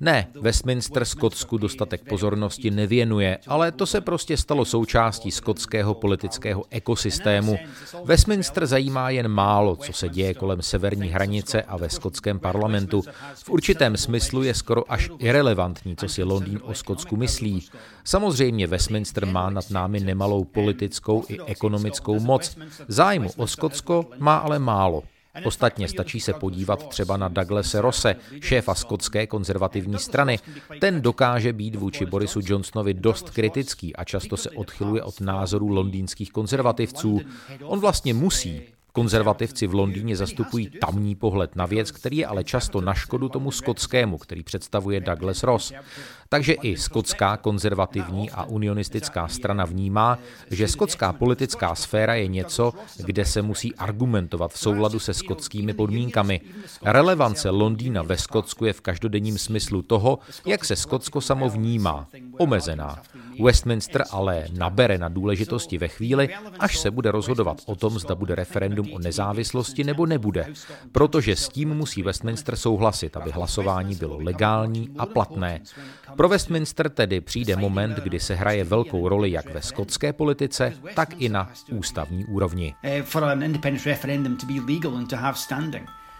Ne, 0.00 0.26
Westminster 0.40 1.04
Skotsku 1.04 1.58
dostatek 1.58 2.08
pozornosti 2.08 2.70
nevěnuje, 2.70 3.38
ale 3.46 3.72
to 3.72 3.86
se 3.86 4.00
prostě 4.00 4.36
stalo 4.36 4.64
součástí 4.64 5.30
skotského 5.30 5.94
politického 5.94 6.64
ekosystému. 6.70 7.58
Westminster 8.04 8.66
zajímá 8.66 9.10
jen 9.10 9.28
málo, 9.28 9.76
co 9.76 9.92
se 9.92 10.08
děje 10.08 10.34
kolem 10.34 10.62
severní 10.62 11.08
hranice 11.08 11.62
a 11.62 11.76
ve 11.76 11.90
skotském 11.90 12.38
parlamentu. 12.38 13.02
V 13.34 13.50
určitém 13.50 13.96
smyslu 13.96 14.42
je 14.42 14.54
skoro 14.54 14.92
až 14.92 15.10
irrelevantní, 15.18 15.96
co 15.96 16.08
si 16.08 16.22
Londýn 16.22 16.60
o 16.62 16.74
Skotsku 16.74 17.16
myslí. 17.16 17.68
Samozřejmě 18.04 18.66
Westminster 18.66 19.26
má 19.26 19.50
nad 19.50 19.70
námi 19.70 20.00
nemalou 20.00 20.44
politickou 20.44 21.24
i 21.28 21.40
ekonomickou 21.46 22.20
moc. 22.20 22.58
Zájmu 22.88 23.30
o 23.36 23.46
Skotsko 23.46 24.06
má 24.18 24.36
ale 24.36 24.58
málo. 24.58 25.02
Ostatně 25.44 25.88
stačí 25.88 26.20
se 26.20 26.32
podívat 26.32 26.88
třeba 26.88 27.16
na 27.16 27.28
Douglase 27.28 27.80
Rosse, 27.80 28.16
šéfa 28.40 28.74
skotské 28.74 29.26
konzervativní 29.26 29.98
strany. 29.98 30.38
Ten 30.80 31.00
dokáže 31.00 31.52
být 31.52 31.74
vůči 31.74 32.06
Borisu 32.06 32.40
Johnsonovi 32.42 32.94
dost 32.94 33.30
kritický 33.30 33.96
a 33.96 34.04
často 34.04 34.36
se 34.36 34.50
odchyluje 34.50 35.02
od 35.02 35.20
názorů 35.20 35.68
londýnských 35.68 36.32
konzervativců. 36.32 37.20
On 37.62 37.80
vlastně 37.80 38.14
musí, 38.14 38.62
Konzervativci 38.96 39.66
v 39.66 39.74
Londýně 39.74 40.16
zastupují 40.16 40.70
tamní 40.80 41.14
pohled 41.14 41.56
na 41.56 41.66
věc, 41.66 41.90
který 41.90 42.16
je 42.16 42.26
ale 42.26 42.44
často 42.44 42.80
na 42.80 42.94
škodu 42.94 43.28
tomu 43.28 43.50
skotskému, 43.50 44.18
který 44.18 44.42
představuje 44.42 45.00
Douglas 45.00 45.42
Ross. 45.42 45.72
Takže 46.28 46.52
i 46.52 46.76
skotská 46.76 47.36
konzervativní 47.36 48.30
a 48.30 48.44
unionistická 48.44 49.28
strana 49.28 49.64
vnímá, 49.64 50.18
že 50.50 50.68
skotská 50.68 51.12
politická 51.12 51.74
sféra 51.74 52.14
je 52.14 52.26
něco, 52.26 52.72
kde 52.96 53.24
se 53.24 53.42
musí 53.42 53.74
argumentovat 53.74 54.52
v 54.52 54.58
souladu 54.58 54.98
se 54.98 55.14
skotskými 55.14 55.74
podmínkami. 55.74 56.40
Relevance 56.82 57.50
Londýna 57.50 58.02
ve 58.02 58.16
Skotsku 58.16 58.64
je 58.64 58.72
v 58.72 58.80
každodenním 58.80 59.38
smyslu 59.38 59.82
toho, 59.82 60.18
jak 60.46 60.64
se 60.64 60.76
Skotsko 60.76 61.20
samo 61.20 61.48
vnímá, 61.50 62.08
omezená. 62.38 63.02
Westminster 63.42 64.04
ale 64.10 64.44
nabere 64.58 64.98
na 64.98 65.08
důležitosti 65.08 65.78
ve 65.78 65.88
chvíli, 65.88 66.28
až 66.58 66.78
se 66.78 66.90
bude 66.90 67.10
rozhodovat 67.10 67.62
o 67.66 67.76
tom, 67.76 67.98
zda 67.98 68.14
bude 68.14 68.34
referendum 68.34 68.92
o 68.92 68.98
nezávislosti 68.98 69.84
nebo 69.84 70.06
nebude, 70.06 70.46
protože 70.92 71.36
s 71.36 71.48
tím 71.48 71.74
musí 71.74 72.02
Westminster 72.02 72.56
souhlasit, 72.56 73.16
aby 73.16 73.30
hlasování 73.30 73.94
bylo 73.94 74.18
legální 74.18 74.90
a 74.98 75.06
platné. 75.06 75.60
Pro 76.16 76.28
Westminster 76.28 76.90
tedy 76.90 77.20
přijde 77.20 77.56
moment, 77.56 77.96
kdy 77.96 78.20
se 78.20 78.34
hraje 78.34 78.64
velkou 78.64 79.08
roli 79.08 79.30
jak 79.30 79.54
ve 79.54 79.62
skotské 79.62 80.12
politice, 80.12 80.72
tak 80.94 81.14
i 81.18 81.28
na 81.28 81.50
ústavní 81.70 82.24
úrovni. 82.24 82.74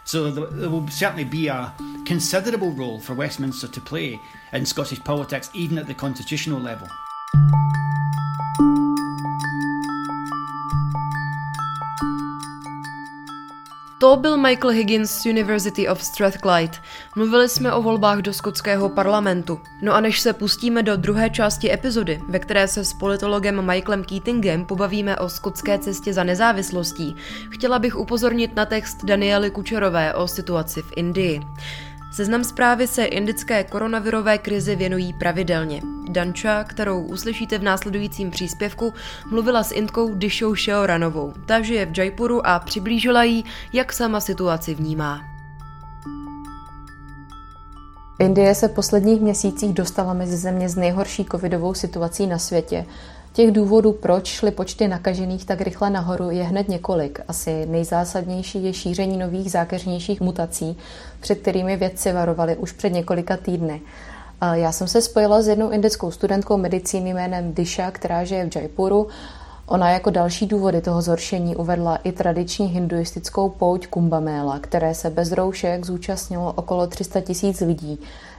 So 0.06 0.30
there 0.30 0.68
will 0.68 0.86
certainly 0.88 1.24
be 1.24 1.48
a 1.48 1.74
considerable 2.06 2.70
role 2.78 3.00
for 3.00 3.16
Westminster 3.16 3.68
to 3.68 3.80
play 3.80 4.18
in 4.52 4.64
Scottish 4.64 5.00
politics, 5.00 5.50
even 5.52 5.78
at 5.78 5.86
the 5.86 5.94
constitutional 5.94 6.62
level. 6.62 6.86
To 13.98 14.16
byl 14.16 14.36
Michael 14.36 14.70
Higgins 14.70 15.10
z 15.10 15.26
University 15.26 15.88
of 15.88 16.02
Strathclyde. 16.02 16.78
Mluvili 17.16 17.48
jsme 17.48 17.72
o 17.72 17.82
volbách 17.82 18.18
do 18.18 18.32
skotského 18.32 18.88
parlamentu. 18.88 19.60
No 19.82 19.94
a 19.94 20.00
než 20.00 20.20
se 20.20 20.32
pustíme 20.32 20.82
do 20.82 20.96
druhé 20.96 21.30
části 21.30 21.72
epizody, 21.72 22.20
ve 22.28 22.38
které 22.38 22.68
se 22.68 22.84
s 22.84 22.92
politologem 22.92 23.66
Michaelem 23.66 24.04
Keatingem 24.04 24.64
pobavíme 24.64 25.16
o 25.16 25.28
skotské 25.28 25.78
cestě 25.78 26.12
za 26.12 26.24
nezávislostí, 26.24 27.16
chtěla 27.50 27.78
bych 27.78 27.96
upozornit 27.96 28.56
na 28.56 28.66
text 28.66 29.04
Daniely 29.04 29.50
Kučerové 29.50 30.14
o 30.14 30.28
situaci 30.28 30.82
v 30.82 30.92
Indii. 30.96 31.40
Seznam 32.12 32.44
zprávy 32.44 32.86
se 32.86 33.04
indické 33.04 33.64
koronavirové 33.64 34.38
krizi 34.38 34.76
věnují 34.76 35.12
pravidelně. 35.12 35.82
Danča, 36.08 36.64
kterou 36.64 37.02
uslyšíte 37.02 37.58
v 37.58 37.62
následujícím 37.62 38.30
příspěvku, 38.30 38.94
mluvila 39.30 39.62
s 39.62 39.72
Indkou 39.72 40.14
Dishou 40.14 40.54
Sheoranovou. 40.54 41.32
Ta 41.46 41.62
žije 41.62 41.86
v 41.86 41.98
Jaipuru 41.98 42.46
a 42.46 42.58
přiblížila 42.58 43.24
jí, 43.24 43.44
jak 43.72 43.92
sama 43.92 44.20
situaci 44.20 44.74
vnímá. 44.74 45.20
Indie 48.18 48.54
se 48.54 48.68
posledních 48.68 49.20
měsících 49.20 49.74
dostala 49.74 50.12
mezi 50.12 50.36
země 50.36 50.68
s 50.68 50.76
nejhorší 50.76 51.24
covidovou 51.24 51.74
situací 51.74 52.26
na 52.26 52.38
světě 52.38 52.86
Těch 53.36 53.52
důvodů, 53.52 53.92
proč 53.92 54.26
šly 54.26 54.50
počty 54.50 54.88
nakažených 54.88 55.44
tak 55.44 55.60
rychle 55.60 55.90
nahoru, 55.90 56.30
je 56.30 56.44
hned 56.44 56.68
několik. 56.68 57.20
Asi 57.28 57.66
nejzásadnější 57.66 58.64
je 58.64 58.72
šíření 58.72 59.16
nových 59.16 59.50
zákeřnějších 59.50 60.20
mutací, 60.20 60.78
před 61.20 61.38
kterými 61.38 61.76
vědci 61.76 62.12
varovali 62.12 62.56
už 62.56 62.72
před 62.72 62.92
několika 62.92 63.36
týdny. 63.36 63.80
Já 64.52 64.72
jsem 64.72 64.88
se 64.88 65.02
spojila 65.02 65.42
s 65.42 65.48
jednou 65.48 65.70
indickou 65.70 66.10
studentkou 66.10 66.56
medicíny 66.56 67.14
jménem 67.14 67.54
Disha, 67.54 67.90
která 67.90 68.24
žije 68.24 68.50
v 68.50 68.56
Jaipuru. 68.56 69.08
Ona 69.66 69.90
jako 69.90 70.10
další 70.10 70.46
důvody 70.46 70.80
toho 70.80 71.02
zhoršení 71.02 71.56
uvedla 71.56 71.96
i 71.96 72.12
tradiční 72.12 72.66
hinduistickou 72.66 73.48
pouť 73.48 73.86
Kumbamela, 73.86 74.58
které 74.58 74.94
se 74.94 75.10
bez 75.10 75.32
roušek 75.32 75.86
zúčastnilo 75.86 76.52
okolo 76.52 76.86
300 76.86 77.20
tisíc 77.20 77.60
lidí. 77.60 77.98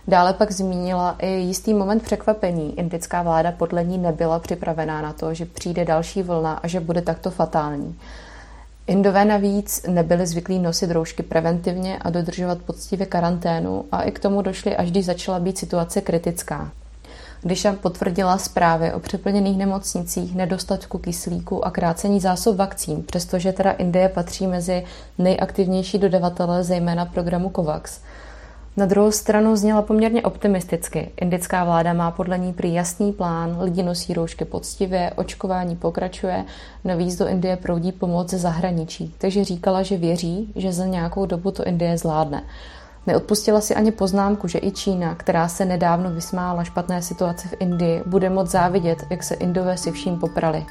Dále 0.09 0.33
pak 0.33 0.51
zmínila 0.51 1.15
i 1.19 1.27
jistý 1.27 1.73
moment 1.73 2.03
překvapení. 2.03 2.79
Indická 2.79 3.21
vláda 3.23 3.51
podle 3.51 3.83
ní 3.83 3.97
nebyla 3.97 4.39
připravená 4.39 5.01
na 5.01 5.13
to, 5.13 5.33
že 5.33 5.45
přijde 5.45 5.85
další 5.85 6.23
vlna 6.23 6.53
a 6.53 6.67
že 6.67 6.79
bude 6.79 7.01
takto 7.01 7.31
fatální. 7.31 7.99
Indové 8.87 9.25
navíc 9.25 9.85
nebyli 9.87 10.27
zvyklí 10.27 10.59
nosit 10.59 10.91
roušky 10.91 11.23
preventivně 11.23 11.97
a 11.97 12.09
dodržovat 12.09 12.57
poctivě 12.57 13.05
karanténu 13.05 13.85
a 13.91 14.01
i 14.01 14.11
k 14.11 14.19
tomu 14.19 14.41
došli, 14.41 14.77
až 14.77 14.91
když 14.91 15.05
začala 15.05 15.39
být 15.39 15.57
situace 15.57 16.01
kritická. 16.01 16.71
Když 17.41 17.67
potvrdila 17.81 18.37
zprávy 18.37 18.93
o 18.93 18.99
přeplněných 18.99 19.57
nemocnicích, 19.57 20.35
nedostatku 20.35 20.97
kyslíku 20.97 21.65
a 21.65 21.71
krácení 21.71 22.19
zásob 22.19 22.55
vakcín, 22.55 23.03
přestože 23.03 23.53
teda 23.53 23.71
Indie 23.71 24.09
patří 24.09 24.47
mezi 24.47 24.83
nejaktivnější 25.17 25.97
dodavatele, 25.97 26.63
zejména 26.63 27.05
programu 27.05 27.49
COVAX– 27.49 27.99
na 28.77 28.85
druhou 28.85 29.11
stranu 29.11 29.55
zněla 29.55 29.81
poměrně 29.81 30.21
optimisticky. 30.21 31.11
Indická 31.21 31.63
vláda 31.63 31.93
má 31.93 32.11
podle 32.11 32.37
ní 32.37 32.53
prý 32.53 32.73
jasný 32.73 33.13
plán, 33.13 33.57
lidi 33.61 33.83
nosí 33.83 34.13
roušky 34.13 34.45
poctivě, 34.45 35.11
očkování 35.15 35.75
pokračuje, 35.75 36.45
navíc 36.83 37.17
do 37.17 37.27
Indie 37.27 37.55
proudí 37.57 37.91
pomoc 37.91 38.29
ze 38.29 38.37
zahraničí, 38.37 39.15
takže 39.17 39.43
říkala, 39.43 39.83
že 39.83 39.97
věří, 39.97 40.53
že 40.55 40.73
za 40.73 40.85
nějakou 40.85 41.25
dobu 41.25 41.51
to 41.51 41.63
Indie 41.63 41.97
zvládne. 41.97 42.43
Neodpustila 43.07 43.61
si 43.61 43.75
ani 43.75 43.91
poznámku, 43.91 44.47
že 44.47 44.59
i 44.59 44.71
Čína, 44.71 45.15
která 45.15 45.47
se 45.47 45.65
nedávno 45.65 46.11
vysmála 46.11 46.63
špatné 46.63 47.01
situaci 47.01 47.47
v 47.47 47.53
Indii, 47.59 48.03
bude 48.05 48.29
moc 48.29 48.51
závidět, 48.51 49.05
jak 49.09 49.23
se 49.23 49.35
Indové 49.35 49.77
si 49.77 49.91
vším 49.91 50.19
poprali. 50.19 50.65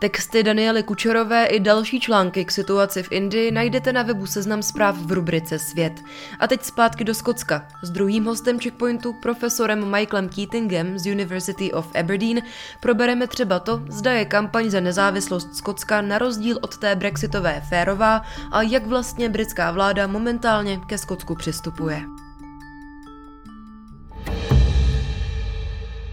Texty 0.00 0.42
Daniely 0.42 0.82
Kučerové 0.82 1.46
i 1.46 1.60
další 1.60 2.00
články 2.00 2.44
k 2.44 2.50
situaci 2.50 3.02
v 3.02 3.12
Indii 3.12 3.50
najdete 3.50 3.92
na 3.92 4.02
webu 4.02 4.26
Seznam 4.26 4.62
zpráv 4.62 4.96
v 4.98 5.12
rubrice 5.12 5.58
Svět. 5.58 5.92
A 6.40 6.46
teď 6.46 6.62
zpátky 6.62 7.04
do 7.04 7.14
Skotska. 7.14 7.68
S 7.82 7.90
druhým 7.90 8.24
hostem 8.24 8.60
Checkpointu, 8.60 9.12
profesorem 9.12 9.90
Michaelem 9.90 10.28
Keatingem 10.28 10.98
z 10.98 11.06
University 11.06 11.72
of 11.72 11.90
Aberdeen, 11.94 12.42
probereme 12.80 13.26
třeba 13.26 13.58
to, 13.60 13.82
zda 13.88 14.12
je 14.12 14.24
kampaň 14.24 14.70
za 14.70 14.80
nezávislost 14.80 15.56
Skotska 15.56 16.00
na 16.00 16.18
rozdíl 16.18 16.58
od 16.60 16.78
té 16.78 16.96
brexitové 16.96 17.62
férová 17.68 18.22
a 18.50 18.62
jak 18.62 18.86
vlastně 18.86 19.28
britská 19.28 19.70
vláda 19.70 20.06
momentálně 20.06 20.80
ke 20.86 20.98
Skotsku 20.98 21.34
přistupuje. 21.34 22.02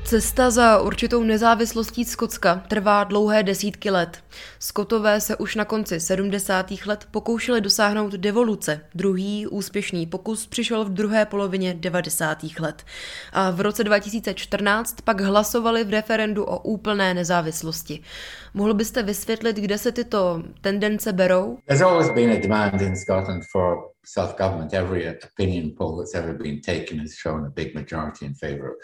Cesta 0.06 0.50
za 0.50 0.82
určitou 0.82 1.24
nezávislostí 1.24 2.06
Skotska 2.06 2.64
trvá 2.68 3.04
dlouhé 3.04 3.44
desítky 3.44 3.90
let. 3.90 4.24
Skotové 4.60 5.22
se 5.22 5.36
už 5.36 5.56
na 5.56 5.66
konci 5.66 6.00
70. 6.00 6.72
let 6.86 7.08
pokoušeli 7.12 7.62
dosáhnout 7.62 8.14
devoluce. 8.14 8.82
Druhý 8.96 9.48
úspěšný 9.48 10.06
pokus 10.06 10.48
přišel 10.48 10.86
v 10.86 10.90
druhé 10.90 11.26
polovině 11.26 11.74
90. 11.74 12.38
let. 12.60 12.84
A 13.34 13.52
v 13.52 13.62
roce 13.62 13.84
2014 13.84 15.02
pak 15.02 15.22
hlasovali 15.22 15.84
v 15.84 15.90
referendu 15.90 16.44
o 16.44 16.60
úplné 16.60 17.14
nezávislosti. 17.14 18.00
Mohl 18.54 18.74
byste 18.74 19.04
vysvětlit, 19.04 19.56
kde 19.56 19.78
se 19.78 19.92
tyto 19.92 20.44
tendence 20.62 21.14
berou? 21.14 21.58
Self-government. 24.08 24.74
Every 24.74 25.18
opinion 25.34 25.72
poll 25.78 25.98
that's 25.98 26.14
ever 26.14 26.38
been 26.38 26.62
taken 26.62 27.00
has 27.00 27.12
shown 27.24 27.46
a 27.46 27.50
big 27.50 27.74
majority 27.74 28.26
in 28.26 28.34
favor 28.36 28.78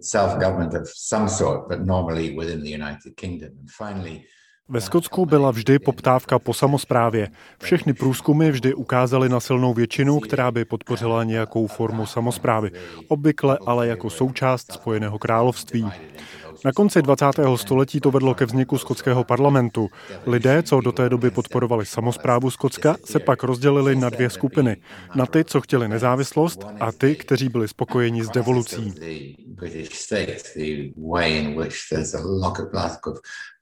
self-government 0.00 0.74
of 0.74 0.88
some 0.94 1.28
sort, 1.28 1.68
but 1.68 1.86
normally 1.86 2.36
within 2.38 2.60
the 2.60 2.70
United 2.70 3.14
Kingdom. 3.16 3.50
And 3.60 3.70
finally, 3.70 4.22
ve 4.70 4.80
Skotsku 4.80 5.26
byla 5.26 5.50
vždy 5.50 5.78
poptávka 5.78 6.38
po 6.38 6.54
samozprávě. 6.54 7.28
Všechny 7.62 7.92
průzkumy 7.92 8.50
vždy 8.50 8.74
ukázaly 8.74 9.28
na 9.28 9.40
silnou 9.40 9.74
většinu, 9.74 10.20
která 10.20 10.50
by 10.50 10.64
podpořila 10.64 11.24
nějakou 11.24 11.66
formu 11.66 12.06
samozprávy, 12.06 12.70
obvykle 13.08 13.58
ale 13.66 13.86
jako 13.86 14.10
součást 14.10 14.72
Spojeného 14.72 15.18
království. 15.18 15.90
Na 16.64 16.72
konci 16.72 17.02
20. 17.02 17.26
století 17.56 18.00
to 18.00 18.10
vedlo 18.10 18.34
ke 18.34 18.46
vzniku 18.46 18.78
skotského 18.78 19.24
parlamentu. 19.24 19.88
Lidé, 20.26 20.62
co 20.62 20.80
do 20.80 20.92
té 20.92 21.08
doby 21.08 21.30
podporovali 21.30 21.86
samozprávu 21.86 22.50
Skotska, 22.50 22.96
se 23.04 23.18
pak 23.18 23.42
rozdělili 23.42 23.96
na 23.96 24.10
dvě 24.10 24.30
skupiny. 24.30 24.76
Na 25.14 25.26
ty, 25.26 25.44
co 25.44 25.60
chtěli 25.60 25.88
nezávislost 25.88 26.66
a 26.80 26.92
ty, 26.92 27.16
kteří 27.16 27.48
byli 27.48 27.68
spokojeni 27.68 28.24
s 28.24 28.28
devolucí. 28.28 28.94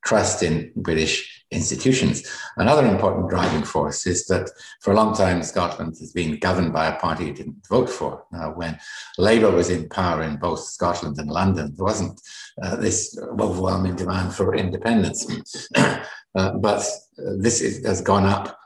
trust 0.08 0.42
in 0.42 0.72
British 0.76 1.35
institutions. 1.50 2.24
Another 2.56 2.86
important 2.86 3.30
driving 3.30 3.62
force 3.62 4.06
is 4.06 4.26
that 4.26 4.50
for 4.80 4.92
a 4.92 4.96
long 4.96 5.14
time 5.14 5.42
Scotland 5.42 5.96
has 6.00 6.12
been 6.12 6.38
governed 6.38 6.72
by 6.72 6.86
a 6.86 6.98
party 6.98 7.26
you 7.26 7.32
didn't 7.32 7.66
vote 7.68 7.88
for. 7.88 8.24
When 8.54 8.78
Labour 9.18 9.50
was 9.50 9.70
in 9.70 9.88
power 9.88 10.22
in 10.22 10.36
both 10.36 10.60
Scotland 10.60 11.18
and 11.18 11.30
London, 11.30 11.74
there 11.76 11.84
wasn't 11.84 12.20
uh, 12.62 12.76
this 12.76 13.18
overwhelming 13.38 13.96
demand 13.96 14.34
for 14.34 14.56
independence. 14.56 15.26
uh, 15.76 16.52
but 16.58 16.84
this 17.16 17.60
is, 17.60 17.86
has 17.86 18.00
gone 18.00 18.26
up 18.26 18.58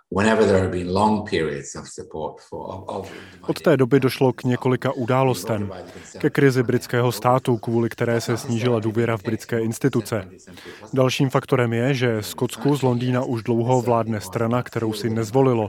Od 3.47 3.61
té 3.61 3.77
doby 3.77 4.01
došlo 4.01 4.33
k 4.33 4.45
několika 4.45 4.93
událostem. 4.93 5.73
Ke 6.19 6.31
krizi 6.31 6.63
britského 6.63 7.13
státu, 7.13 7.57
kvůli 7.57 7.89
které 7.89 8.21
se 8.21 8.37
snížila 8.37 8.81
důvěra 8.81 9.17
v 9.17 9.23
britské 9.23 9.61
instituce. 9.61 10.29
Dalším 10.93 11.31
faktorem 11.31 11.73
je, 11.73 11.95
že 11.95 12.23
Skotsku 12.23 12.77
z 12.77 12.83
Londýna 12.83 13.25
už 13.25 13.43
dlouho 13.43 13.83
vládne 13.83 14.21
strana, 14.21 14.63
kterou 14.63 14.93
si 14.93 15.11
nezvolilo. 15.11 15.69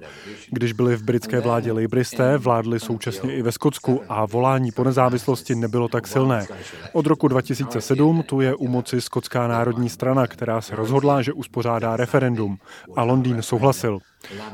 Když 0.52 0.74
byli 0.74 0.96
v 0.96 1.04
britské 1.04 1.40
vládě 1.40 1.72
lejbristé, 1.72 2.38
vládli 2.38 2.80
současně 2.80 3.36
i 3.36 3.42
ve 3.42 3.52
Skotsku 3.52 4.02
a 4.10 4.26
volání 4.26 4.72
po 4.72 4.84
nezávislosti 4.84 5.56
nebylo 5.56 5.88
tak 5.88 6.08
silné. 6.08 6.48
Od 6.94 7.06
roku 7.06 7.28
2007 7.28 8.24
tu 8.24 8.42
je 8.42 8.56
u 8.56 8.68
moci 8.68 9.02
Skotská 9.02 9.48
národní 9.48 9.90
strana, 9.90 10.28
která 10.28 10.62
se 10.62 10.76
rozhodla, 10.76 11.22
že 11.22 11.34
uspořádá 11.34 11.98
referendum 11.98 12.58
a 12.96 13.04
Londýn 13.04 13.42
souhlasil. 13.42 14.00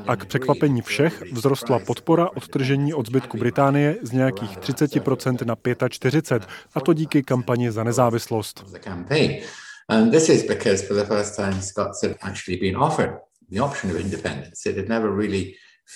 A 0.07 0.15
k 0.15 0.25
překvapení 0.25 0.81
všech 0.81 1.23
vzrostla 1.33 1.79
podpora 1.79 2.29
odtržení 2.35 2.93
od 2.93 3.07
zbytku 3.07 3.37
Británie 3.37 3.97
z 4.01 4.11
nějakých 4.11 4.57
30% 4.57 5.45
na 5.45 5.55
45%, 5.55 6.41
a 6.75 6.79
to 6.79 6.93
díky 6.93 7.23
kampani 7.23 7.71
za 7.71 7.83
nezávislost. 7.83 8.65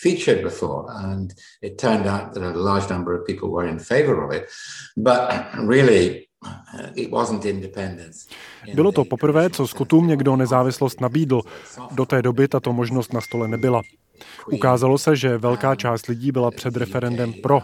Featured 0.04 0.42
before, 0.42 0.88
and 0.94 1.34
it 1.62 1.78
turned 1.78 2.08
out 2.08 2.34
that 2.34 2.44
a 2.44 2.54
large 2.56 2.88
number 2.90 3.14
of 3.14 3.26
people 3.26 3.50
were 3.50 3.68
in 3.68 3.80
favor 3.80 4.24
of 4.24 4.34
it. 4.34 4.44
But 4.96 5.20
really, 5.68 6.28
bylo 8.74 8.92
to 8.92 9.06
poprvé, 9.06 9.50
co 9.50 9.68
Skotům 9.68 10.08
někdo 10.08 10.36
nezávislost 10.36 11.02
nabídl. 11.02 11.42
Do 11.92 12.06
té 12.06 12.22
doby 12.22 12.48
tato 12.48 12.74
možnost 12.74 13.14
na 13.14 13.22
stole 13.22 13.48
nebyla. 13.48 13.82
Ukázalo 14.52 14.98
se, 14.98 15.16
že 15.16 15.38
velká 15.38 15.76
část 15.76 16.08
lidí 16.08 16.32
byla 16.32 16.52
před 16.52 16.78
referendem 16.78 17.34
pro. 17.34 17.62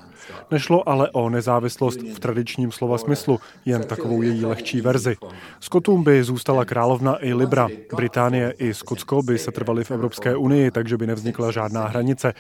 Nešlo 0.52 0.90
ale 0.90 1.10
o 1.10 1.30
nezávislost 1.30 2.00
v 2.02 2.20
tradičním 2.20 2.72
slova 2.72 2.98
smyslu, 2.98 3.40
jen 3.66 3.84
takovou 3.84 4.22
její 4.22 4.46
lehčí 4.46 4.82
verzi. 4.82 5.16
Skotům 5.60 6.04
by 6.04 6.24
zůstala 6.24 6.66
královna 6.66 7.18
i 7.26 7.34
Libra. 7.34 7.68
Británie 7.96 8.54
i 8.58 8.74
Skotsko 8.74 9.22
by 9.22 9.38
se 9.38 9.52
trvaly 9.52 9.84
v 9.84 9.92
Evropské 9.92 10.36
unii, 10.36 10.72
takže 10.72 10.98
by 10.98 11.08
nevznikla 11.08 11.52
žádná 11.52 11.88
hranice. 11.88 12.34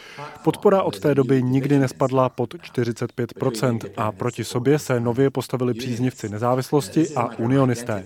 Podpora 0.44 0.82
od 0.82 1.00
té 1.00 1.16
doby 1.16 1.44
nikdy 1.44 1.80
nespadla 1.80 2.30
pod 2.30 2.54
45% 2.54 3.80
a 3.98 4.12
proti 4.12 4.44
sobě 4.44 4.80
se 4.80 5.00
nově 5.00 5.30
postavili 5.30 5.74
příznivci 5.74 6.30
nezávislosti 6.30 7.08
a 7.16 7.30
unionisté. 7.38 8.04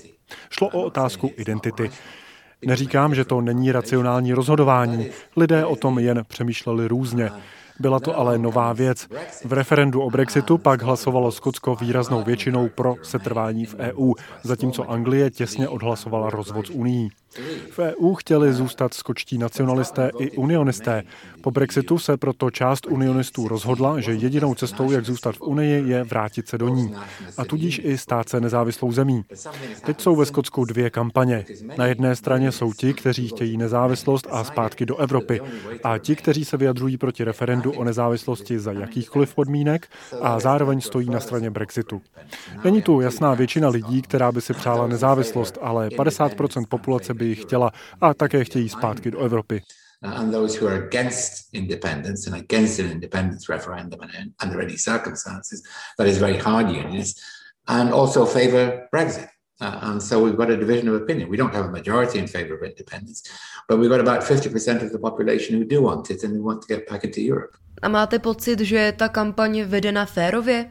Šlo 0.50 0.68
o 0.68 0.82
otázku 0.82 1.32
identity. 1.38 1.92
Neříkám, 2.66 3.16
že 3.16 3.26
to 3.26 3.42
není 3.42 3.72
racionální 3.72 4.34
rozhodování. 4.34 5.08
Lidé 5.38 5.66
o 5.66 5.76
tom 5.76 6.00
jen 6.00 6.24
přemýšleli 6.28 6.88
různě. 6.88 7.32
Byla 7.80 8.00
to 8.00 8.18
ale 8.20 8.38
nová 8.38 8.74
věc. 8.74 9.08
V 9.46 9.54
referendu 9.54 10.02
o 10.02 10.10
Brexitu 10.10 10.58
pak 10.58 10.82
hlasovalo 10.82 11.32
Skotsko 11.32 11.76
výraznou 11.76 12.24
většinou 12.24 12.70
pro 12.70 12.96
setrvání 13.02 13.66
v 13.66 13.76
EU, 13.76 14.14
zatímco 14.44 14.92
Anglie 14.92 15.32
těsně 15.32 15.70
odhlasovala 15.70 16.30
rozvod 16.30 16.68
z 16.68 16.70
Unii. 16.70 17.10
V 17.72 17.80
EU 17.80 18.14
chtěli 18.14 18.54
zůstat 18.54 18.94
skočtí 18.94 19.38
nacionalisté 19.38 20.12
i 20.20 20.32
unionisté. 20.32 21.04
Po 21.42 21.52
Brexitu 21.52 22.00
se 22.00 22.18
proto 22.18 22.52
část 22.52 22.86
unionistů 22.86 23.48
rozhodla, 23.48 24.00
že 24.00 24.14
jedinou 24.14 24.56
cestou, 24.56 24.92
jak 24.92 25.06
zůstat 25.06 25.36
v 25.36 25.42
Unii, 25.42 25.90
je 25.90 26.04
vrátit 26.04 26.48
se 26.48 26.58
do 26.58 26.68
ní. 26.68 26.96
A 27.38 27.46
tudíž 27.46 27.82
i 27.84 27.98
stát 27.98 28.30
se 28.30 28.42
nezávislou 28.42 28.92
zemí. 28.92 29.26
Teď 29.86 30.02
jsou 30.02 30.16
ve 30.16 30.26
Skotsku 30.26 30.66
dvě 30.66 30.90
kampaně. 30.90 31.46
Na 31.78 31.86
jedné 31.86 32.16
straně 32.16 32.52
jsou 32.52 32.74
ti, 32.74 32.94
kteří 32.94 33.28
chtějí 33.28 33.58
nezávislost 33.58 34.28
a 34.32 34.44
zpátky 34.44 34.86
do 34.86 34.98
Evropy. 34.98 35.42
A 35.84 35.98
ti, 35.98 36.16
kteří 36.16 36.46
se 36.46 36.58
vyjadřují 36.58 36.98
proti 36.98 37.24
referendu 37.24 37.72
o 37.72 37.84
nezávislosti 37.84 38.60
za 38.60 38.72
jakýchkoliv 38.72 39.36
podmínek 39.36 39.88
a 40.22 40.40
zároveň 40.40 40.82
stojí 40.82 41.10
na 41.10 41.20
straně 41.20 41.50
Brexitu. 41.50 42.02
Není 42.64 42.82
tu 42.82 43.02
jasná 43.02 43.34
většina 43.34 43.70
lidí, 43.70 44.02
která 44.02 44.32
by 44.32 44.42
si 44.42 44.54
přála 44.54 44.88
nezávislost, 44.88 45.58
ale 45.62 45.90
50% 45.90 46.66
populace 46.70 47.14
by 47.22 47.28
ji 47.28 47.36
chtěla 47.36 47.72
a 48.02 48.14
také 48.14 48.44
chtějí 48.44 48.70
zpátky 48.70 49.12
do 49.12 49.20
Evropy. 49.20 49.62
and 50.04 50.34
those 50.34 50.56
who 50.56 50.68
are 50.68 50.88
against 50.88 51.54
independence 51.54 52.28
and 52.28 52.36
against 52.36 52.80
an 52.80 52.92
independence 52.92 53.54
referendum 53.54 54.00
under 54.44 54.62
any 54.62 54.78
circumstances, 54.78 55.62
that 55.98 56.08
is 56.08 56.18
very 56.18 56.38
hard 56.38 56.68
unionist, 56.70 57.22
and 57.68 57.94
also 57.94 58.26
favour 58.26 58.88
Brexit. 58.92 59.30
Uh, 59.62 59.80
and 59.82 60.02
so 60.02 60.14
we've 60.24 60.38
got 60.38 60.50
a 60.50 60.58
division 60.58 60.88
of 60.90 60.96
opinion. 60.96 61.30
We 61.30 61.38
don't 61.38 61.54
have 61.54 61.66
a 61.66 61.72
majority 61.72 62.18
in 62.18 62.28
favour 62.28 62.56
of 62.56 62.64
independence, 62.64 63.22
but 63.68 63.78
we've 63.78 63.92
got 63.92 64.00
about 64.00 64.22
50% 64.24 64.82
of 64.82 64.92
the 64.92 65.00
population 65.00 65.52
who 65.58 65.66
do 65.66 65.84
want 65.84 66.10
it 66.10 66.24
and 66.24 66.34
who 66.36 66.44
want 66.44 66.60
to 66.64 66.68
get 66.74 66.90
back 66.90 67.04
into 67.04 67.22
Europe. 67.22 67.54
A 67.82 67.90
máte 67.90 68.20
pocit, 68.20 68.60
že 68.60 68.76
je 68.76 68.92
ta 68.92 69.10
kampaň 69.10 69.64
vedena 69.64 70.06
férově? 70.06 70.70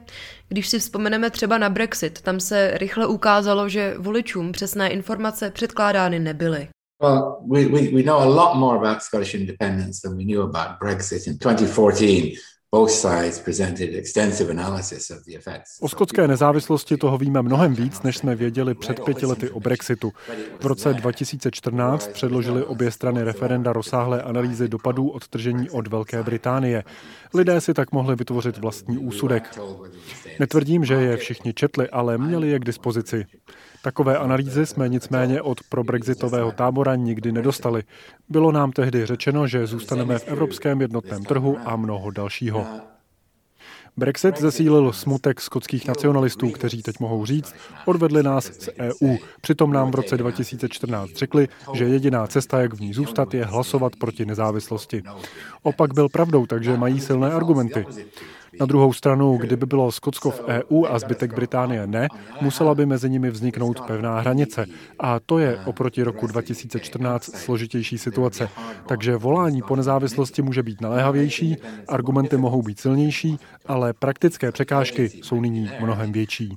Když 0.53 0.69
si 0.69 0.79
vzpomeneme 0.79 1.31
třeba 1.31 1.59
na 1.59 1.71
Brexit, 1.71 2.21
tam 2.21 2.41
se 2.41 2.71
rychle 2.75 3.07
ukázalo, 3.07 3.69
že 3.69 3.95
voličům 3.99 4.53
přesné 4.53 4.91
informace 4.91 5.51
předkládány 5.51 6.19
nebyly. 6.19 6.69
Well, 7.03 7.37
we, 7.49 7.65
we, 7.65 7.81
we 7.81 8.03
know 8.03 8.21
a 8.21 8.25
lot 8.25 8.57
more 8.57 8.79
about 8.79 9.03
Scottish 9.03 9.35
independence 9.35 10.01
than 10.05 10.17
we 10.17 10.25
knew 10.25 10.43
about 10.43 10.79
Brexit 10.83 11.27
in 11.27 11.39
2014. 11.39 12.37
O 15.81 15.89
skotské 15.89 16.29
nezávislosti 16.29 16.97
toho 16.97 17.19
víme 17.19 17.43
mnohem 17.43 17.75
víc, 17.75 18.03
než 18.03 18.17
jsme 18.17 18.37
věděli 18.37 18.75
před 18.75 19.05
pěti 19.05 19.27
lety 19.27 19.51
o 19.51 19.61
Brexitu. 19.61 20.13
V 20.61 20.67
roce 20.67 20.95
2014 20.95 22.09
předložili 22.09 22.65
obě 22.65 22.91
strany 22.91 23.23
referenda 23.23 23.73
rozsáhlé 23.73 24.23
analýzy 24.23 24.69
dopadů 24.69 25.09
odtržení 25.09 25.71
od 25.71 25.87
Velké 25.87 26.23
Británie. 26.23 26.85
Lidé 27.35 27.61
si 27.61 27.75
tak 27.75 27.93
mohli 27.93 28.17
vytvořit 28.17 28.59
vlastní 28.59 28.99
úsudek. 28.99 29.59
Netvrdím, 30.41 30.85
že 30.85 30.95
je 30.95 31.17
všichni 31.17 31.55
četli, 31.55 31.89
ale 31.89 32.19
měli 32.19 32.49
je 32.49 32.59
k 32.59 32.65
dispozici. 32.65 33.27
Takové 33.83 34.19
analýzy 34.19 34.67
jsme 34.67 34.89
nicméně 34.89 35.43
od 35.43 35.59
probrexitového 35.69 36.53
tábora 36.53 36.95
nikdy 36.95 37.33
nedostali. 37.33 37.83
Bylo 38.29 38.53
nám 38.53 38.73
tehdy 38.73 39.07
řečeno, 39.07 39.47
že 39.47 39.67
zůstaneme 39.67 40.19
v 40.19 40.29
evropském 40.29 40.81
jednotném 40.81 41.25
trhu 41.25 41.59
a 41.65 41.77
mnoho 41.77 42.11
dalšího. 42.11 42.60
Brexit 43.97 44.41
zesílil 44.41 44.93
smutek 44.93 45.41
skotských 45.41 45.89
nacionalistů, 45.89 46.51
kteří 46.51 46.83
teď 46.83 47.01
mohou 47.01 47.27
říct, 47.27 47.55
odvedli 47.87 48.23
nás 48.23 48.45
z 48.45 48.69
EU. 48.79 49.17
Přitom 49.41 49.73
nám 49.73 49.91
v 49.91 49.95
roce 49.95 50.17
2014 50.17 51.11
řekli, 51.17 51.49
že 51.75 51.85
jediná 51.85 52.27
cesta, 52.27 52.61
jak 52.61 52.75
v 52.75 52.81
ní 52.81 52.95
zůstat, 52.95 53.35
je 53.35 53.45
hlasovat 53.45 53.97
proti 53.97 54.27
nezávislosti. 54.27 55.03
Opak 55.63 55.95
byl 55.95 56.09
pravdou, 56.09 56.47
takže 56.47 56.77
mají 56.77 57.01
silné 57.01 57.33
argumenty. 57.33 57.87
Na 58.61 58.67
druhou 58.67 58.93
stranu, 58.93 59.37
kdyby 59.37 59.67
bylo 59.67 59.93
Skotsko 59.93 60.31
v 60.31 60.41
EU 60.49 60.85
a 60.87 60.99
zbytek 60.99 61.35
Británie 61.35 61.87
ne, 61.87 62.09
musela 62.41 62.75
by 62.75 62.87
mezi 62.87 63.11
nimi 63.11 63.31
vzniknout 63.31 63.81
pevná 63.81 64.21
hranice. 64.21 64.67
A 64.99 65.21
to 65.21 65.39
je 65.39 65.61
oproti 65.67 66.03
roku 66.03 66.27
2014 66.27 67.37
složitější 67.37 67.99
situace. 67.99 68.49
Takže 68.89 69.17
volání 69.17 69.63
po 69.63 69.77
nezávislosti 69.77 70.43
může 70.43 70.63
být 70.63 70.81
naléhavější, 70.81 71.57
argumenty 71.89 72.37
mohou 72.37 72.63
být 72.63 72.81
silnější, 72.81 73.39
ale 73.67 73.93
praktické 73.93 74.53
překážky 74.53 75.11
jsou 75.23 75.41
nyní 75.41 75.71
mnohem 75.81 76.13
větší. 76.13 76.55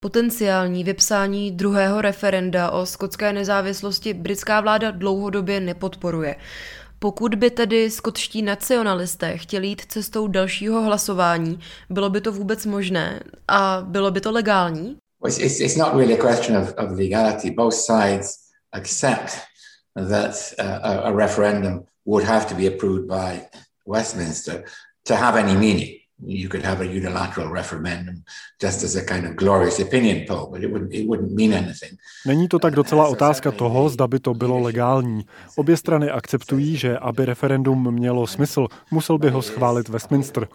Potenciální 0.00 0.84
vypsání 0.84 1.50
druhého 1.50 2.00
referenda 2.00 2.70
o 2.70 2.86
skotské 2.86 3.32
nezávislosti 3.32 4.14
britská 4.14 4.60
vláda 4.60 4.90
dlouhodobě 4.90 5.60
nepodporuje. 5.60 6.36
Pokud 7.04 7.34
by 7.34 7.50
tedy 7.50 7.90
skotští 7.90 8.42
nacionalisté 8.42 9.38
chtěli 9.38 9.66
jít 9.66 9.82
cestou 9.88 10.28
dalšího 10.28 10.82
hlasování, 10.82 11.60
bylo 11.90 12.10
by 12.10 12.20
to 12.20 12.32
vůbec 12.32 12.66
možné 12.66 13.20
a 13.48 13.82
bylo 13.88 14.10
by 14.10 14.20
to 14.20 14.32
legální? 14.32 14.96
It's, 15.26 15.60
it's 15.60 15.76
not 15.76 15.94
really 15.94 16.18
a 16.18 16.34
question 16.34 16.56
of, 16.62 16.74
of 16.78 16.98
legality. 16.98 17.50
Both 17.50 17.74
sides 17.74 18.30
accept 18.72 19.38
that 20.08 20.54
uh, 20.58 20.66
a, 20.66 21.00
a 21.00 21.12
referendum 21.12 21.84
would 22.06 22.24
have 22.24 22.46
to 22.46 22.54
be 22.54 22.66
approved 22.66 23.06
by 23.06 23.40
Westminster 23.86 24.64
to 25.02 25.14
have 25.14 25.40
any 25.40 25.54
meaning. 25.56 26.03
You 26.26 26.48
could 26.48 26.64
have 26.64 26.80
a 26.80 26.86
unilateral 26.86 27.52
referendum 27.52 28.22
just 28.60 28.84
as 28.84 28.96
a 28.96 29.04
kind 29.04 29.26
of 29.26 29.36
glorious 29.36 29.80
opinion 29.80 30.24
poll, 30.28 30.48
but 30.50 30.62
it 30.62 30.72
wouldn't, 30.72 30.94
it 30.94 31.06
wouldn't 31.08 31.32
mean 31.32 31.52
anything. 31.52 31.98
Není 32.26 32.48
to 32.48 32.58
tak 32.58 32.74
docela 32.74 33.08
otázka 33.08 33.50
toho, 33.50 33.88
zda 33.88 34.06
by 34.06 34.18
to 34.18 34.34
bylo 34.34 34.58
legální. 34.58 35.24
Obě 35.56 35.76
strany 35.76 36.10
akceptují, 36.10 36.76
že 36.76 36.98
aby 36.98 37.24
referendum 37.24 37.94
mělo 37.94 38.26
smysl, 38.26 38.66
musel 38.90 39.18
by 39.18 39.30
ho 39.30 39.42
schválit 39.42 39.88
Westminster. 39.88 40.48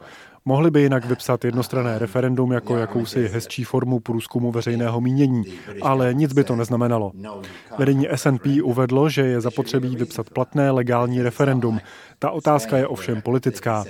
Mohli 0.50 0.72
by 0.72 0.82
jinak 0.82 1.06
vypsat 1.06 1.46
jednostranné 1.46 2.00
referendum 2.00 2.52
jako 2.52 2.78
jakousi 2.78 3.28
hezčí 3.28 3.64
formu 3.64 4.00
průzkumu 4.00 4.52
veřejného 4.52 5.02
mínění, 5.02 5.44
ale 5.82 6.14
nic 6.14 6.34
by 6.34 6.44
to 6.44 6.56
neznamenalo. 6.56 7.12
Vedení 7.78 8.08
SNP 8.16 8.46
uvedlo, 8.64 9.10
že 9.10 9.22
je 9.22 9.42
zapotřebí 9.42 9.96
vypsat 9.96 10.30
platné 10.30 10.72
legální 10.72 11.22
referendum. 11.22 11.80
Ta 12.20 12.32
otázka 12.32 12.78
je 12.78 12.88
ovšem 12.88 13.22
politická. 13.22 13.84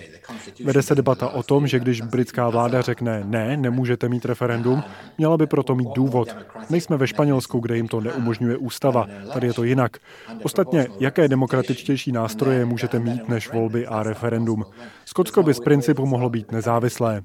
Vede 0.63 0.81
se 0.81 0.95
debata 0.95 1.29
o 1.29 1.43
tom, 1.43 1.67
že 1.67 1.79
když 1.79 2.01
britská 2.01 2.49
vláda 2.49 2.81
řekne 2.81 3.23
ne, 3.25 3.57
nemůžete 3.57 4.09
mít 4.09 4.25
referendum, 4.25 4.83
měla 5.17 5.37
by 5.37 5.47
proto 5.47 5.75
mít 5.75 5.89
důvod. 5.95 6.35
Nejsme 6.69 6.97
ve 6.97 7.07
Španělsku, 7.07 7.59
kde 7.59 7.75
jim 7.75 7.87
to 7.87 8.01
neumožňuje 8.01 8.57
ústava. 8.57 9.07
Tady 9.33 9.47
je 9.47 9.53
to 9.53 9.63
jinak. 9.63 9.97
Ostatně, 10.43 10.87
jaké 10.99 11.27
demokratičtější 11.27 12.11
nástroje 12.11 12.65
můžete 12.65 12.99
mít 12.99 13.29
než 13.29 13.53
volby 13.53 13.87
a 13.87 14.03
referendum? 14.03 14.65
Skotsko 15.09 15.43
by 15.43 15.53
z 15.53 15.59
principu 15.59 16.05
mohlo 16.05 16.29
být 16.29 16.51
nezávislé. 16.51 17.21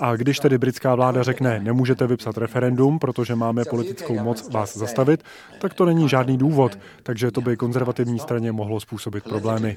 A 0.00 0.16
když 0.16 0.38
tedy 0.38 0.58
britská 0.58 0.94
vláda 0.94 1.22
řekne, 1.22 1.60
nemůžete 1.60 2.06
vypsat 2.06 2.36
referendum, 2.36 2.98
protože 2.98 3.34
máme 3.34 3.64
politickou 3.64 4.18
moc 4.18 4.48
vás 4.48 4.76
zastavit, 4.76 5.22
tak 5.60 5.74
to 5.74 5.84
není 5.84 6.08
žádný 6.08 6.38
důvod, 6.38 6.78
takže 7.02 7.30
to 7.30 7.40
by 7.40 7.56
konzervativní 7.56 8.18
straně 8.18 8.52
mohlo 8.52 8.80
způsobit 8.80 9.24
problémy. 9.24 9.76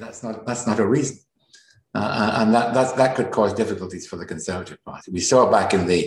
And 1.94 2.52
that, 2.52 2.74
that, 2.74 2.96
that 2.96 3.16
could 3.16 3.30
cause 3.34 3.54
difficulties 3.54 4.08
for 4.08 4.18
the 4.18 4.26
Conservative 4.26 4.78
Party. 4.84 5.10
We 5.10 5.20
saw 5.20 5.50
back 5.50 5.74
in 5.74 5.86
the 5.86 6.02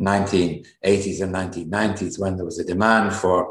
1980s 0.00 1.22
and 1.22 1.32
1990s 1.32 2.18
when 2.18 2.34
there 2.34 2.44
was 2.44 2.58
a 2.58 2.64
demand 2.64 3.12
for 3.12 3.46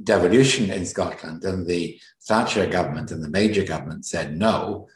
devolution 0.00 0.70
in 0.70 0.86
Scotland 0.86 1.44
and 1.44 1.66
the 1.66 1.98
Thatcher 2.28 2.66
government 2.66 3.10
and 3.10 3.22
the 3.24 3.28
Major 3.28 3.64
government 3.64 4.06
said 4.06 4.38
no. 4.38 4.86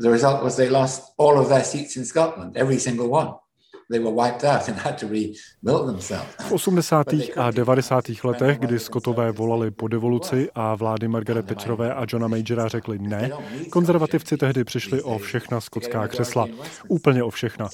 The 0.00 0.08
result 0.08 0.42
was 0.42 0.56
they 0.56 0.70
lost 0.70 1.12
all 1.18 1.38
of 1.38 1.48
their 1.48 1.64
seats 1.64 1.96
in 1.96 2.04
Scotland, 2.04 2.56
every 2.56 2.80
single 2.80 3.08
one. 3.10 3.30
V 3.90 3.98
80. 6.76 7.30
a 7.36 7.50
90. 7.50 8.24
letech, 8.24 8.58
kdy 8.58 8.78
Skotové 8.78 9.32
volali 9.32 9.70
po 9.70 9.88
devoluci 9.88 10.48
a 10.54 10.74
vlády 10.74 11.08
Margaret 11.08 11.46
Thatcherové 11.46 11.94
a 11.94 12.06
Johna 12.08 12.28
Majora 12.28 12.68
řekli 12.68 12.98
ne, 12.98 13.30
konzervativci 13.70 14.36
tehdy 14.36 14.64
přišli 14.64 15.02
o 15.02 15.18
všechna 15.18 15.60
skotská 15.60 16.08
křesla. 16.08 16.46
Úplně 16.88 17.22
o 17.22 17.30
všechna. 17.30 17.68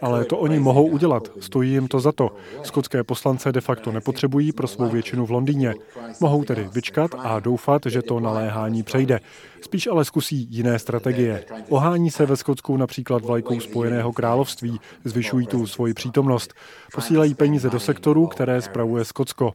Ale 0.00 0.24
to 0.24 0.38
oni 0.38 0.58
mohou 0.58 0.86
udělat. 0.86 1.28
Stojí 1.40 1.70
jim 1.70 1.88
to 1.88 2.00
za 2.00 2.12
to. 2.12 2.36
Skotské 2.62 3.04
poslance 3.04 3.52
de 3.52 3.60
facto 3.60 3.92
nepotřebují 3.92 4.52
pro 4.52 4.68
svou 4.68 4.88
většinu 4.88 5.26
v 5.26 5.30
Londýně. 5.30 5.74
Mohou 6.20 6.44
tedy 6.44 6.68
vyčkat 6.72 7.10
a 7.18 7.40
doufat, 7.40 7.82
že 7.86 8.02
to 8.02 8.20
naléhání 8.20 8.82
přejde. 8.82 9.20
Spíš 9.62 9.86
ale 9.86 10.04
zkusí 10.04 10.46
jiné 10.50 10.78
strategie. 10.78 11.44
Ohání 11.68 12.10
se 12.10 12.26
ve 12.26 12.36
Skotsku 12.36 12.76
například 12.76 13.24
vlajkou 13.24 13.60
Spojeného 13.60 14.12
království, 14.12 14.80
zvyšují 15.04 15.46
tu 15.46 15.66
svoji 15.66 15.94
přítomnost. 15.94 16.54
Posílají 16.94 17.34
peníze 17.34 17.70
do 17.70 17.80
sektorů, 17.80 18.26
které 18.26 18.62
spravuje 18.62 19.04
Skotsko. 19.04 19.52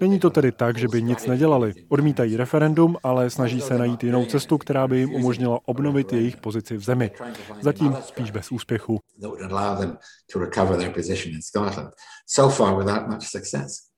Není 0.00 0.18
to 0.18 0.30
tedy 0.30 0.52
tak, 0.52 0.78
že 0.78 0.88
by 0.88 1.02
nic 1.02 1.26
nedělali. 1.26 1.74
Odmítají 1.88 2.36
referendum, 2.36 2.96
ale 3.02 3.30
snaží 3.30 3.60
se 3.60 3.78
najít 3.78 4.04
jinou 4.04 4.24
cestu, 4.24 4.58
která 4.58 4.88
by 4.88 4.98
jim 4.98 5.14
umožnila 5.14 5.58
obnovit 5.64 6.12
jejich 6.12 6.36
pozici 6.36 6.76
v 6.76 6.84
zemi. 6.84 7.10
Zatím 7.60 7.96
spíš 8.00 8.30
bez 8.30 8.52
úspěchu. 8.52 9.00
So 12.26 12.54
far 12.54 12.76
without 12.78 13.08
much 13.08 13.22
success. 13.22 13.91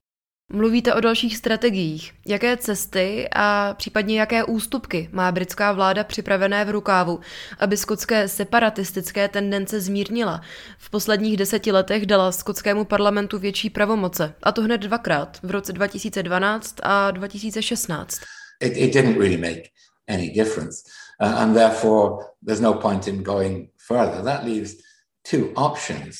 Mluvíte 0.52 0.94
o 0.94 1.00
dalších 1.00 1.36
strategiích. 1.36 2.12
Jaké 2.26 2.56
cesty 2.56 3.28
a 3.34 3.74
případně 3.74 4.20
jaké 4.20 4.44
ústupky 4.44 5.08
má 5.12 5.32
britská 5.32 5.72
vláda 5.72 6.04
připravené 6.04 6.64
v 6.64 6.70
rukávu, 6.70 7.20
aby 7.58 7.76
skotské 7.76 8.28
separatistické 8.28 9.28
tendence 9.28 9.80
zmírnila? 9.80 10.40
V 10.78 10.90
posledních 10.90 11.36
deseti 11.36 11.72
letech 11.72 12.06
dala 12.06 12.32
skotskému 12.32 12.84
parlamentu 12.84 13.38
větší 13.38 13.70
pravomoce, 13.70 14.34
a 14.42 14.52
to 14.52 14.62
hned 14.62 14.80
dvakrát, 14.80 15.38
v 15.42 15.50
roce 15.50 15.72
2012 15.72 16.74
a 16.82 17.10
2016. 17.10 18.20
It, 18.60 18.76
it 18.76 18.92
didn't 18.92 19.18
really 19.18 19.36
make 19.36 19.62
any 20.08 20.30
difference. 20.30 20.82
Uh, 21.22 21.42
and 21.42 21.54
therefore 21.54 22.24
there's 22.46 22.60
no 22.60 22.74
point 22.74 23.08
in 23.08 23.22
going 23.22 23.68
further. 23.88 24.24
That 24.24 24.44
leaves 24.44 24.74
two 25.30 25.52
options. 25.54 26.16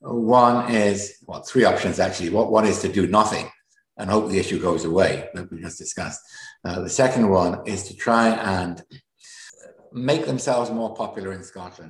One 0.00 0.74
is, 0.74 1.12
well, 1.28 1.42
three 1.52 1.66
options 1.66 1.98
actually. 1.98 2.30
One 2.30 2.68
is 2.68 2.80
to 2.80 2.88
do 2.88 3.06
nothing 3.06 3.50
and 3.98 4.10
hope 4.10 4.32
the 4.32 4.38
issue 4.38 4.58
goes 4.58 4.84
away 4.84 5.28
that 5.34 5.50
we 5.50 5.60
just 5.60 5.78
discussed. 5.78 6.20
Uh, 6.64 6.82
the 6.82 6.88
second 6.88 7.30
one 7.30 7.58
is 7.64 7.84
to 7.88 7.94
try 7.94 8.28
and 8.28 8.82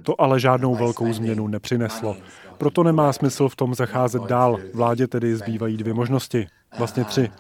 To 0.03 0.21
ale 0.21 0.41
žádnou 0.41 0.75
velkou 0.75 1.13
změnu 1.13 1.49
nepřineslo. 1.49 2.17
Proto 2.59 2.83
nemá 2.83 3.13
smysl 3.13 3.49
v 3.49 3.57
tom 3.57 3.75
zacházet 3.75 4.23
dál. 4.23 4.57
Vládě 4.75 5.07
tedy 5.07 5.37
zbývají 5.37 5.77
dvě 5.77 5.95
možnosti. 5.95 6.47
Vlastně 6.79 7.05
tři. 7.05 7.31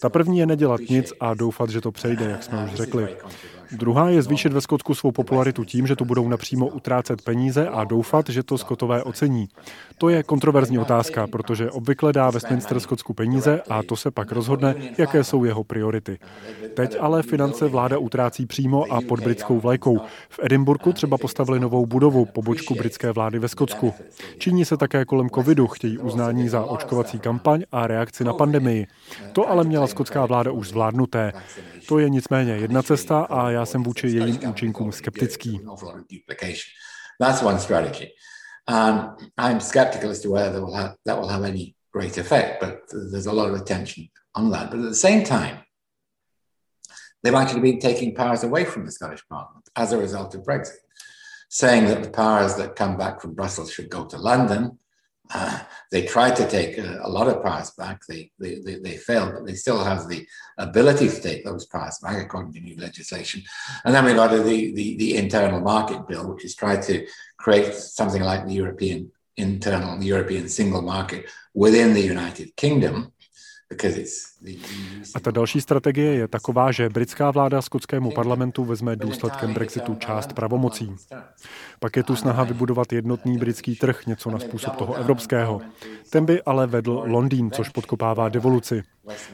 Ta 0.00 0.08
první 0.08 0.38
je 0.38 0.46
nedělat 0.46 0.80
nic 0.88 1.12
a 1.20 1.34
doufat, 1.34 1.70
že 1.70 1.80
to 1.80 1.92
přejde, 1.92 2.24
jak 2.24 2.42
jsme 2.42 2.64
už 2.64 2.74
řekli. 2.74 3.08
Druhá 3.72 4.08
je 4.08 4.22
zvýšit 4.22 4.52
ve 4.52 4.60
Skotsku 4.60 4.94
svou 4.94 5.12
popularitu 5.12 5.64
tím, 5.64 5.86
že 5.86 5.96
tu 5.96 6.04
budou 6.04 6.28
napřímo 6.28 6.68
utrácet 6.68 7.22
peníze 7.22 7.68
a 7.68 7.84
doufat, 7.84 8.28
že 8.28 8.42
to 8.42 8.58
Skotové 8.58 9.02
ocení. 9.02 9.48
To 9.98 10.08
je 10.08 10.22
kontroverzní 10.22 10.78
otázka, 10.78 11.26
protože 11.26 11.70
obvykle 11.70 12.12
dá 12.12 12.30
Westminster 12.30 12.80
Skotsku 12.80 13.14
peníze 13.14 13.62
a 13.70 13.82
to 13.82 13.96
se 13.96 14.10
pak 14.10 14.32
rozhodne, 14.32 14.74
jaké 14.98 15.24
jsou 15.24 15.44
jeho 15.44 15.64
priority. 15.64 16.18
Teď 16.74 16.96
ale 17.00 17.22
finance 17.22 17.68
vláda 17.68 17.98
utrácí 17.98 18.46
přímo 18.46 18.92
a 18.92 19.00
pod 19.08 19.20
britskou 19.20 19.60
vlajkou. 19.60 19.98
V 20.28 20.40
Edinburgu 20.42 20.92
třeba 20.92 21.18
postavili 21.18 21.60
novou 21.60 21.86
budovu, 21.86 22.24
pobočku 22.24 22.74
britské 22.74 23.12
vlády 23.12 23.38
ve 23.38 23.48
Skotsku. 23.48 23.94
Činí 24.38 24.64
se 24.64 24.76
také 24.76 25.04
kolem 25.04 25.30
covidu, 25.30 25.66
chtějí 25.66 25.98
uznání 25.98 26.48
za 26.48 26.64
očkovací 26.64 27.18
kampaň 27.18 27.62
a 27.72 27.86
reakci 27.86 28.24
na 28.24 28.32
pandemii. 28.32 28.86
To 29.32 29.50
ale 29.50 29.64
měla 29.64 29.83
skotská 29.86 30.26
vláda 30.26 30.52
už 30.52 30.68
zvládnuté. 30.68 31.32
To 31.88 31.98
je 31.98 32.10
nicméně 32.10 32.52
jedna 32.52 32.82
cesta 32.82 33.20
a 33.20 33.50
já 33.50 33.66
jsem 33.66 33.82
vůči 33.82 34.08
jejím 34.08 34.48
účinkům 34.48 34.92
skeptický. 34.92 35.60
That's 37.20 37.42
one 37.42 37.58
strategy. 37.58 38.08
I'm 39.38 39.60
skeptical 39.60 40.10
as 40.10 40.20
to 40.20 40.30
whether 40.30 40.52
that 40.52 40.60
will 40.60 40.74
have, 40.74 40.94
that 41.06 41.18
will 41.20 41.28
have 41.28 41.48
any 41.48 41.74
great 41.92 42.18
effect, 42.18 42.60
but 42.60 42.74
there's 43.10 43.26
a 43.26 43.32
lot 43.32 43.50
of 43.50 43.60
attention 43.60 44.04
on 44.34 44.50
that. 44.50 44.70
But 44.70 44.80
at 44.80 44.88
the 44.88 44.94
same 44.94 45.22
time, 45.22 45.58
they've 47.22 47.34
actually 47.34 47.60
been 47.60 47.78
taking 47.78 48.14
powers 48.14 48.42
away 48.42 48.64
from 48.64 48.84
the 48.84 48.90
Scottish 48.90 49.22
Parliament 49.28 49.68
as 49.76 49.92
a 49.92 49.98
result 49.98 50.34
of 50.34 50.42
Brexit, 50.42 50.80
saying 51.48 51.86
that 51.86 52.02
the 52.02 52.10
powers 52.10 52.56
that 52.56 52.74
come 52.74 52.96
back 52.96 53.20
from 53.20 53.34
Brussels 53.34 53.70
should 53.72 53.90
go 53.90 54.06
to 54.06 54.16
London 54.18 54.78
uh, 55.32 55.58
they 55.90 56.04
tried 56.04 56.36
to 56.36 56.46
take 56.48 56.76
a, 56.76 57.00
a, 57.02 57.08
lot 57.08 57.28
of 57.28 57.42
powers 57.42 57.70
back. 57.70 58.02
They, 58.06 58.30
they, 58.38 58.56
they, 58.56 58.74
they, 58.76 58.96
failed, 58.98 59.32
but 59.32 59.46
they 59.46 59.54
still 59.54 59.82
have 59.82 60.06
the 60.06 60.26
ability 60.58 61.08
to 61.08 61.20
take 61.20 61.44
those 61.44 61.64
powers 61.64 61.98
back 62.02 62.22
according 62.22 62.52
to 62.52 62.60
new 62.60 62.76
legislation. 62.76 63.42
And 63.84 63.94
then 63.94 64.04
we 64.04 64.12
got 64.12 64.32
the, 64.32 64.42
the, 64.42 64.96
the 64.96 65.16
internal 65.16 65.60
market 65.60 66.06
bill, 66.06 66.28
which 66.28 66.44
is 66.44 66.54
tried 66.54 66.82
to 66.82 67.06
create 67.38 67.74
something 67.74 68.22
like 68.22 68.46
the 68.46 68.52
European 68.52 69.12
internal, 69.36 69.98
the 69.98 70.06
European 70.06 70.48
single 70.48 70.82
market 70.82 71.26
within 71.54 71.94
the 71.94 72.02
United 72.02 72.54
Kingdom. 72.56 73.12
A 75.14 75.20
ta 75.20 75.30
další 75.30 75.60
strategie 75.60 76.14
je 76.14 76.28
taková, 76.28 76.72
že 76.72 76.88
britská 76.88 77.30
vláda 77.30 77.62
skotskému 77.62 78.10
parlamentu 78.10 78.64
vezme 78.64 78.96
důsledkem 78.96 79.54
Brexitu 79.54 79.94
část 79.94 80.32
pravomocí. 80.32 80.96
Pak 81.80 81.96
je 81.96 82.02
tu 82.02 82.16
snaha 82.16 82.44
vybudovat 82.44 82.92
jednotný 82.92 83.38
britský 83.38 83.76
trh, 83.76 84.06
něco 84.06 84.30
na 84.30 84.38
způsob 84.38 84.76
toho 84.76 84.94
evropského. 84.94 85.60
Ten 86.10 86.26
by 86.26 86.42
ale 86.42 86.66
vedl 86.66 87.02
Londýn, 87.06 87.50
což 87.50 87.68
podkopává 87.68 88.28
devoluci. 88.28 88.82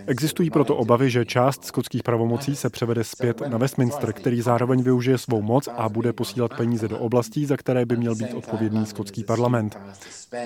Existují 0.07 0.51
proto 0.51 0.77
obavy, 0.77 1.11
že 1.11 1.25
část 1.25 1.65
skotských 1.65 2.03
pravomocí 2.03 2.57
se 2.57 2.71
převede 2.71 3.05
zpět 3.05 3.41
na 3.49 3.59
Westminster, 3.59 4.13
který 4.13 4.41
zároveň 4.41 4.83
využije 4.83 5.19
svou 5.19 5.43
moc 5.43 5.69
a 5.77 5.89
bude 5.89 6.13
posílat 6.13 6.57
peníze 6.57 6.89
do 6.89 6.99
oblastí, 6.99 7.47
za 7.47 7.57
které 7.57 7.87
by 7.87 7.97
měl 7.97 8.15
být 8.15 8.35
odpovědný 8.35 8.87
skotský 8.87 9.25
parlament. 9.25 9.79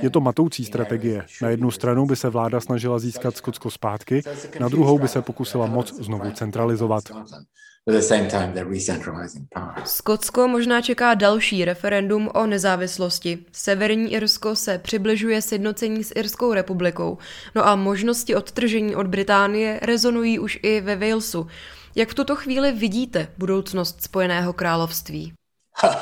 Je 0.03 0.11
to 0.11 0.21
matoucí 0.21 0.65
strategie. 0.65 1.25
Na 1.43 1.49
jednu 1.49 1.71
stranu 1.71 2.07
by 2.07 2.17
se 2.17 2.29
vláda 2.29 2.61
snažila 2.61 2.99
získat 2.99 3.37
Skotsko 3.37 3.71
zpátky, 3.71 4.23
na 4.61 4.69
druhou 4.69 4.99
by 4.99 5.09
se 5.09 5.23
pokusila 5.23 5.67
moc 5.67 5.95
znovu 5.95 6.31
centralizovat. 6.31 7.05
Skotsko 9.85 10.49
možná 10.49 10.81
čeká 10.83 11.15
další 11.15 11.65
referendum 11.65 12.31
o 12.35 12.47
nezávislosti. 12.47 13.39
Severní 13.53 14.13
Irsko 14.13 14.57
se 14.57 14.79
přibližuje 14.79 15.43
sjednocení 15.43 16.05
s 16.05 16.13
Irskou 16.17 16.53
republikou. 16.55 17.19
No 17.55 17.67
a 17.67 17.77
možnosti 17.77 18.35
odtržení 18.35 18.97
od 18.97 19.07
Británie 19.07 19.81
rezonují 19.83 20.39
už 20.39 20.59
i 20.63 20.81
ve 20.81 20.97
Walesu. 20.97 21.47
Jak 21.95 22.09
v 22.09 22.15
tuto 22.15 22.37
chvíli 22.37 22.73
vidíte 22.73 23.29
budoucnost 23.39 24.03
Spojeného 24.03 24.53
království? 24.53 25.33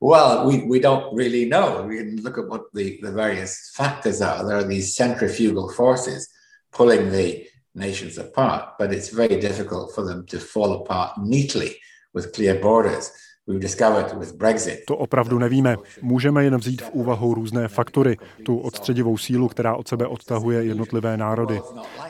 well, 0.00 0.50
we, 0.50 0.56
we 0.70 0.80
don't 0.80 1.18
really 1.18 1.48
know. 1.48 1.88
We 1.88 1.96
can 1.96 2.24
look 2.24 2.38
at 2.38 2.48
what 2.48 2.62
the, 2.74 2.84
the 3.02 3.10
various 3.10 3.54
factors 3.76 4.20
are. 4.20 4.44
There 4.44 4.56
are 4.56 4.68
these 4.68 4.94
centrifugal 4.94 5.68
forces 5.68 6.24
pulling 6.76 7.10
the 7.10 7.57
nations 7.78 8.18
apart, 8.18 8.74
but 8.78 8.92
it's 8.92 9.08
very 9.08 9.40
difficult 9.40 9.94
for 9.94 10.04
them 10.04 10.26
to 10.26 10.38
fall 10.38 10.82
apart 10.82 11.18
neatly 11.18 11.80
with 12.12 12.32
clear 12.32 12.56
borders. 12.56 13.10
To 14.86 14.96
opravdu 14.96 15.38
nevíme. 15.38 15.76
Můžeme 16.02 16.44
jen 16.44 16.56
vzít 16.56 16.82
v 16.82 16.90
úvahu 16.90 17.34
různé 17.34 17.68
faktory, 17.68 18.16
tu 18.42 18.58
odstředivou 18.58 19.18
sílu, 19.18 19.48
která 19.48 19.76
od 19.76 19.88
sebe 19.88 20.06
odtahuje 20.06 20.64
jednotlivé 20.64 21.16
národy. 21.16 21.60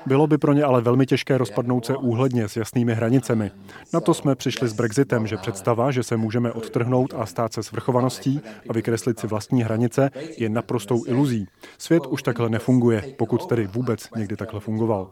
Bylo 0.06 0.26
by 0.26 0.38
pro 0.38 0.52
ně 0.52 0.64
ale 0.64 0.80
velmi 0.80 1.06
těžké 1.06 1.38
rozpadnout 1.38 1.86
se 1.86 1.96
úhledně 1.96 2.48
s 2.48 2.56
jasnými 2.56 2.94
hranicemi. 2.94 3.50
Na 3.94 4.00
to 4.00 4.14
jsme 4.14 4.34
přišli 4.34 4.68
s 4.68 4.72
Brexitem, 4.72 5.26
že 5.26 5.36
představa, 5.36 5.90
že 5.90 6.02
se 6.02 6.16
můžeme 6.16 6.52
odtrhnout 6.52 7.14
a 7.16 7.26
stát 7.26 7.52
se 7.52 7.62
svrchovaností 7.62 8.40
a 8.68 8.72
vykreslit 8.72 9.18
si 9.18 9.26
vlastní 9.26 9.62
hranice, 9.62 10.10
je 10.38 10.48
naprostou 10.48 11.04
iluzí. 11.06 11.46
Svět 11.78 12.06
už 12.06 12.22
takhle 12.22 12.50
nefunguje, 12.50 13.02
pokud 13.16 13.46
tedy 13.46 13.66
vůbec 13.66 14.08
někdy 14.16 14.36
takhle 14.36 14.60
fungoval. 14.60 15.10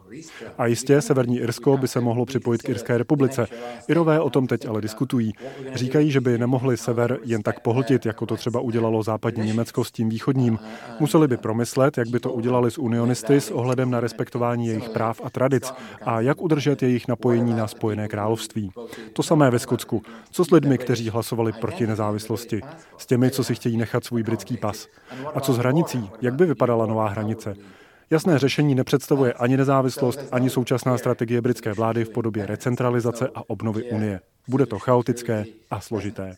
A 0.57 0.65
jistě 0.65 1.01
Severní 1.01 1.39
Irsko 1.39 1.77
by 1.77 1.87
se 1.87 2.01
mohlo 2.01 2.25
připojit 2.25 2.61
k 2.61 2.69
Irské 2.69 2.97
republice. 2.97 3.47
Irové 3.87 4.19
o 4.19 4.29
tom 4.29 4.47
teď 4.47 4.67
ale 4.67 4.81
diskutují. 4.81 5.33
Říkají, 5.73 6.11
že 6.17 6.21
by 6.21 6.37
nemohli 6.37 6.77
sever 6.77 7.19
jen 7.23 7.43
tak 7.43 7.59
pohltit, 7.59 8.05
jako 8.05 8.25
to 8.25 8.37
třeba 8.37 8.59
udělalo 8.59 9.03
západní 9.03 9.45
Německo 9.45 9.83
s 9.83 9.91
tím 9.91 10.09
východním. 10.09 10.59
Museli 10.99 11.27
by 11.27 11.37
promyslet, 11.37 11.97
jak 11.97 12.07
by 12.07 12.19
to 12.19 12.33
udělali 12.33 12.71
s 12.71 12.77
unionisty 12.77 13.41
s 13.41 13.51
ohledem 13.51 13.91
na 13.91 13.99
respektování 13.99 14.67
jejich 14.67 14.89
práv 14.89 15.21
a 15.23 15.29
tradic 15.29 15.73
a 16.01 16.21
jak 16.21 16.41
udržet 16.41 16.83
jejich 16.83 17.07
napojení 17.07 17.53
na 17.53 17.67
Spojené 17.67 18.07
království. 18.07 18.71
To 19.13 19.23
samé 19.23 19.51
ve 19.51 19.59
Skotsku. 19.59 20.01
Co 20.31 20.45
s 20.45 20.51
lidmi, 20.51 20.77
kteří 20.77 21.09
hlasovali 21.09 21.51
proti 21.51 21.87
nezávislosti? 21.87 22.61
S 22.97 23.05
těmi, 23.05 23.31
co 23.31 23.43
si 23.43 23.55
chtějí 23.55 23.77
nechat 23.77 24.05
svůj 24.05 24.23
britský 24.23 24.57
pas? 24.57 24.87
A 25.35 25.39
co 25.39 25.53
s 25.53 25.57
hranicí? 25.57 26.09
Jak 26.21 26.35
by 26.35 26.45
vypadala 26.45 26.85
nová 26.85 27.07
hranice? 27.09 27.55
Jasné 28.09 28.39
řešení 28.39 28.75
nepředstavuje 28.75 29.33
ani 29.33 29.57
nezávislost, 29.57 30.19
ani 30.31 30.49
současná 30.49 30.97
strategie 30.97 31.41
britské 31.41 31.73
vlády 31.73 32.05
v 32.05 32.09
podobě 32.09 32.45
recentralizace 32.45 33.29
a 33.35 33.41
obnovy 33.47 33.83
Unie. 33.83 34.19
Bude 34.49 34.65
to 34.65 34.79
chaotické 34.79 35.45
a 35.71 35.79
složité. 35.79 36.35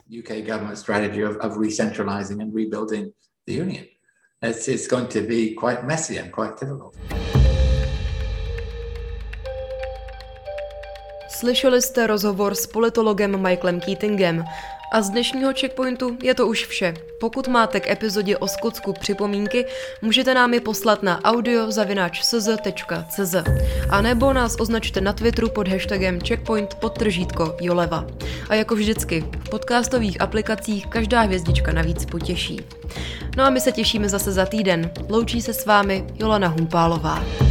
Slyšeli 11.30 11.82
jste 11.82 12.08
rozhovor 12.08 12.56
s 12.56 12.67
politologem 12.67 13.41
Michaelem 13.41 13.80
Keatingem. 13.80 14.43
A 14.91 15.02
z 15.02 15.10
dnešního 15.10 15.52
checkpointu 15.60 16.17
je 16.23 16.34
to 16.34 16.47
už 16.47 16.65
vše. 16.65 16.93
Pokud 17.19 17.47
máte 17.47 17.80
k 17.80 17.89
epizodě 17.89 18.38
o 18.38 18.47
Skotsku 18.47 18.93
připomínky, 18.93 19.65
můžete 20.02 20.34
nám 20.34 20.54
je 20.54 20.62
poslat 20.62 21.04
na 21.04 21.23
audio.cz.cz 21.23 23.36
a 23.89 24.02
nebo 24.02 24.34
nás 24.34 24.56
označte 24.60 25.02
na 25.02 25.13
Twitteru 25.13 25.49
pod 25.49 25.67
hashtagem 25.67 26.19
checkpoint 26.19 26.75
podtržítko 26.75 27.58
Joleva. 27.62 28.06
A 28.49 28.56
jako 28.56 28.75
vždycky, 28.75 29.25
v 29.45 29.49
podcastových 29.49 30.21
aplikacích 30.21 30.88
každá 30.88 31.21
hvězdička 31.21 31.71
navíc 31.71 32.06
potěší. 32.06 32.62
No 33.38 33.43
a 33.43 33.49
my 33.49 33.62
se 33.62 33.71
těšíme 33.71 34.10
zase 34.10 34.32
za 34.32 34.45
týden. 34.45 34.91
Loučí 35.10 35.41
se 35.41 35.54
s 35.54 35.65
vámi 35.65 36.08
Jolana 36.19 36.47
Humpálová. 36.47 37.48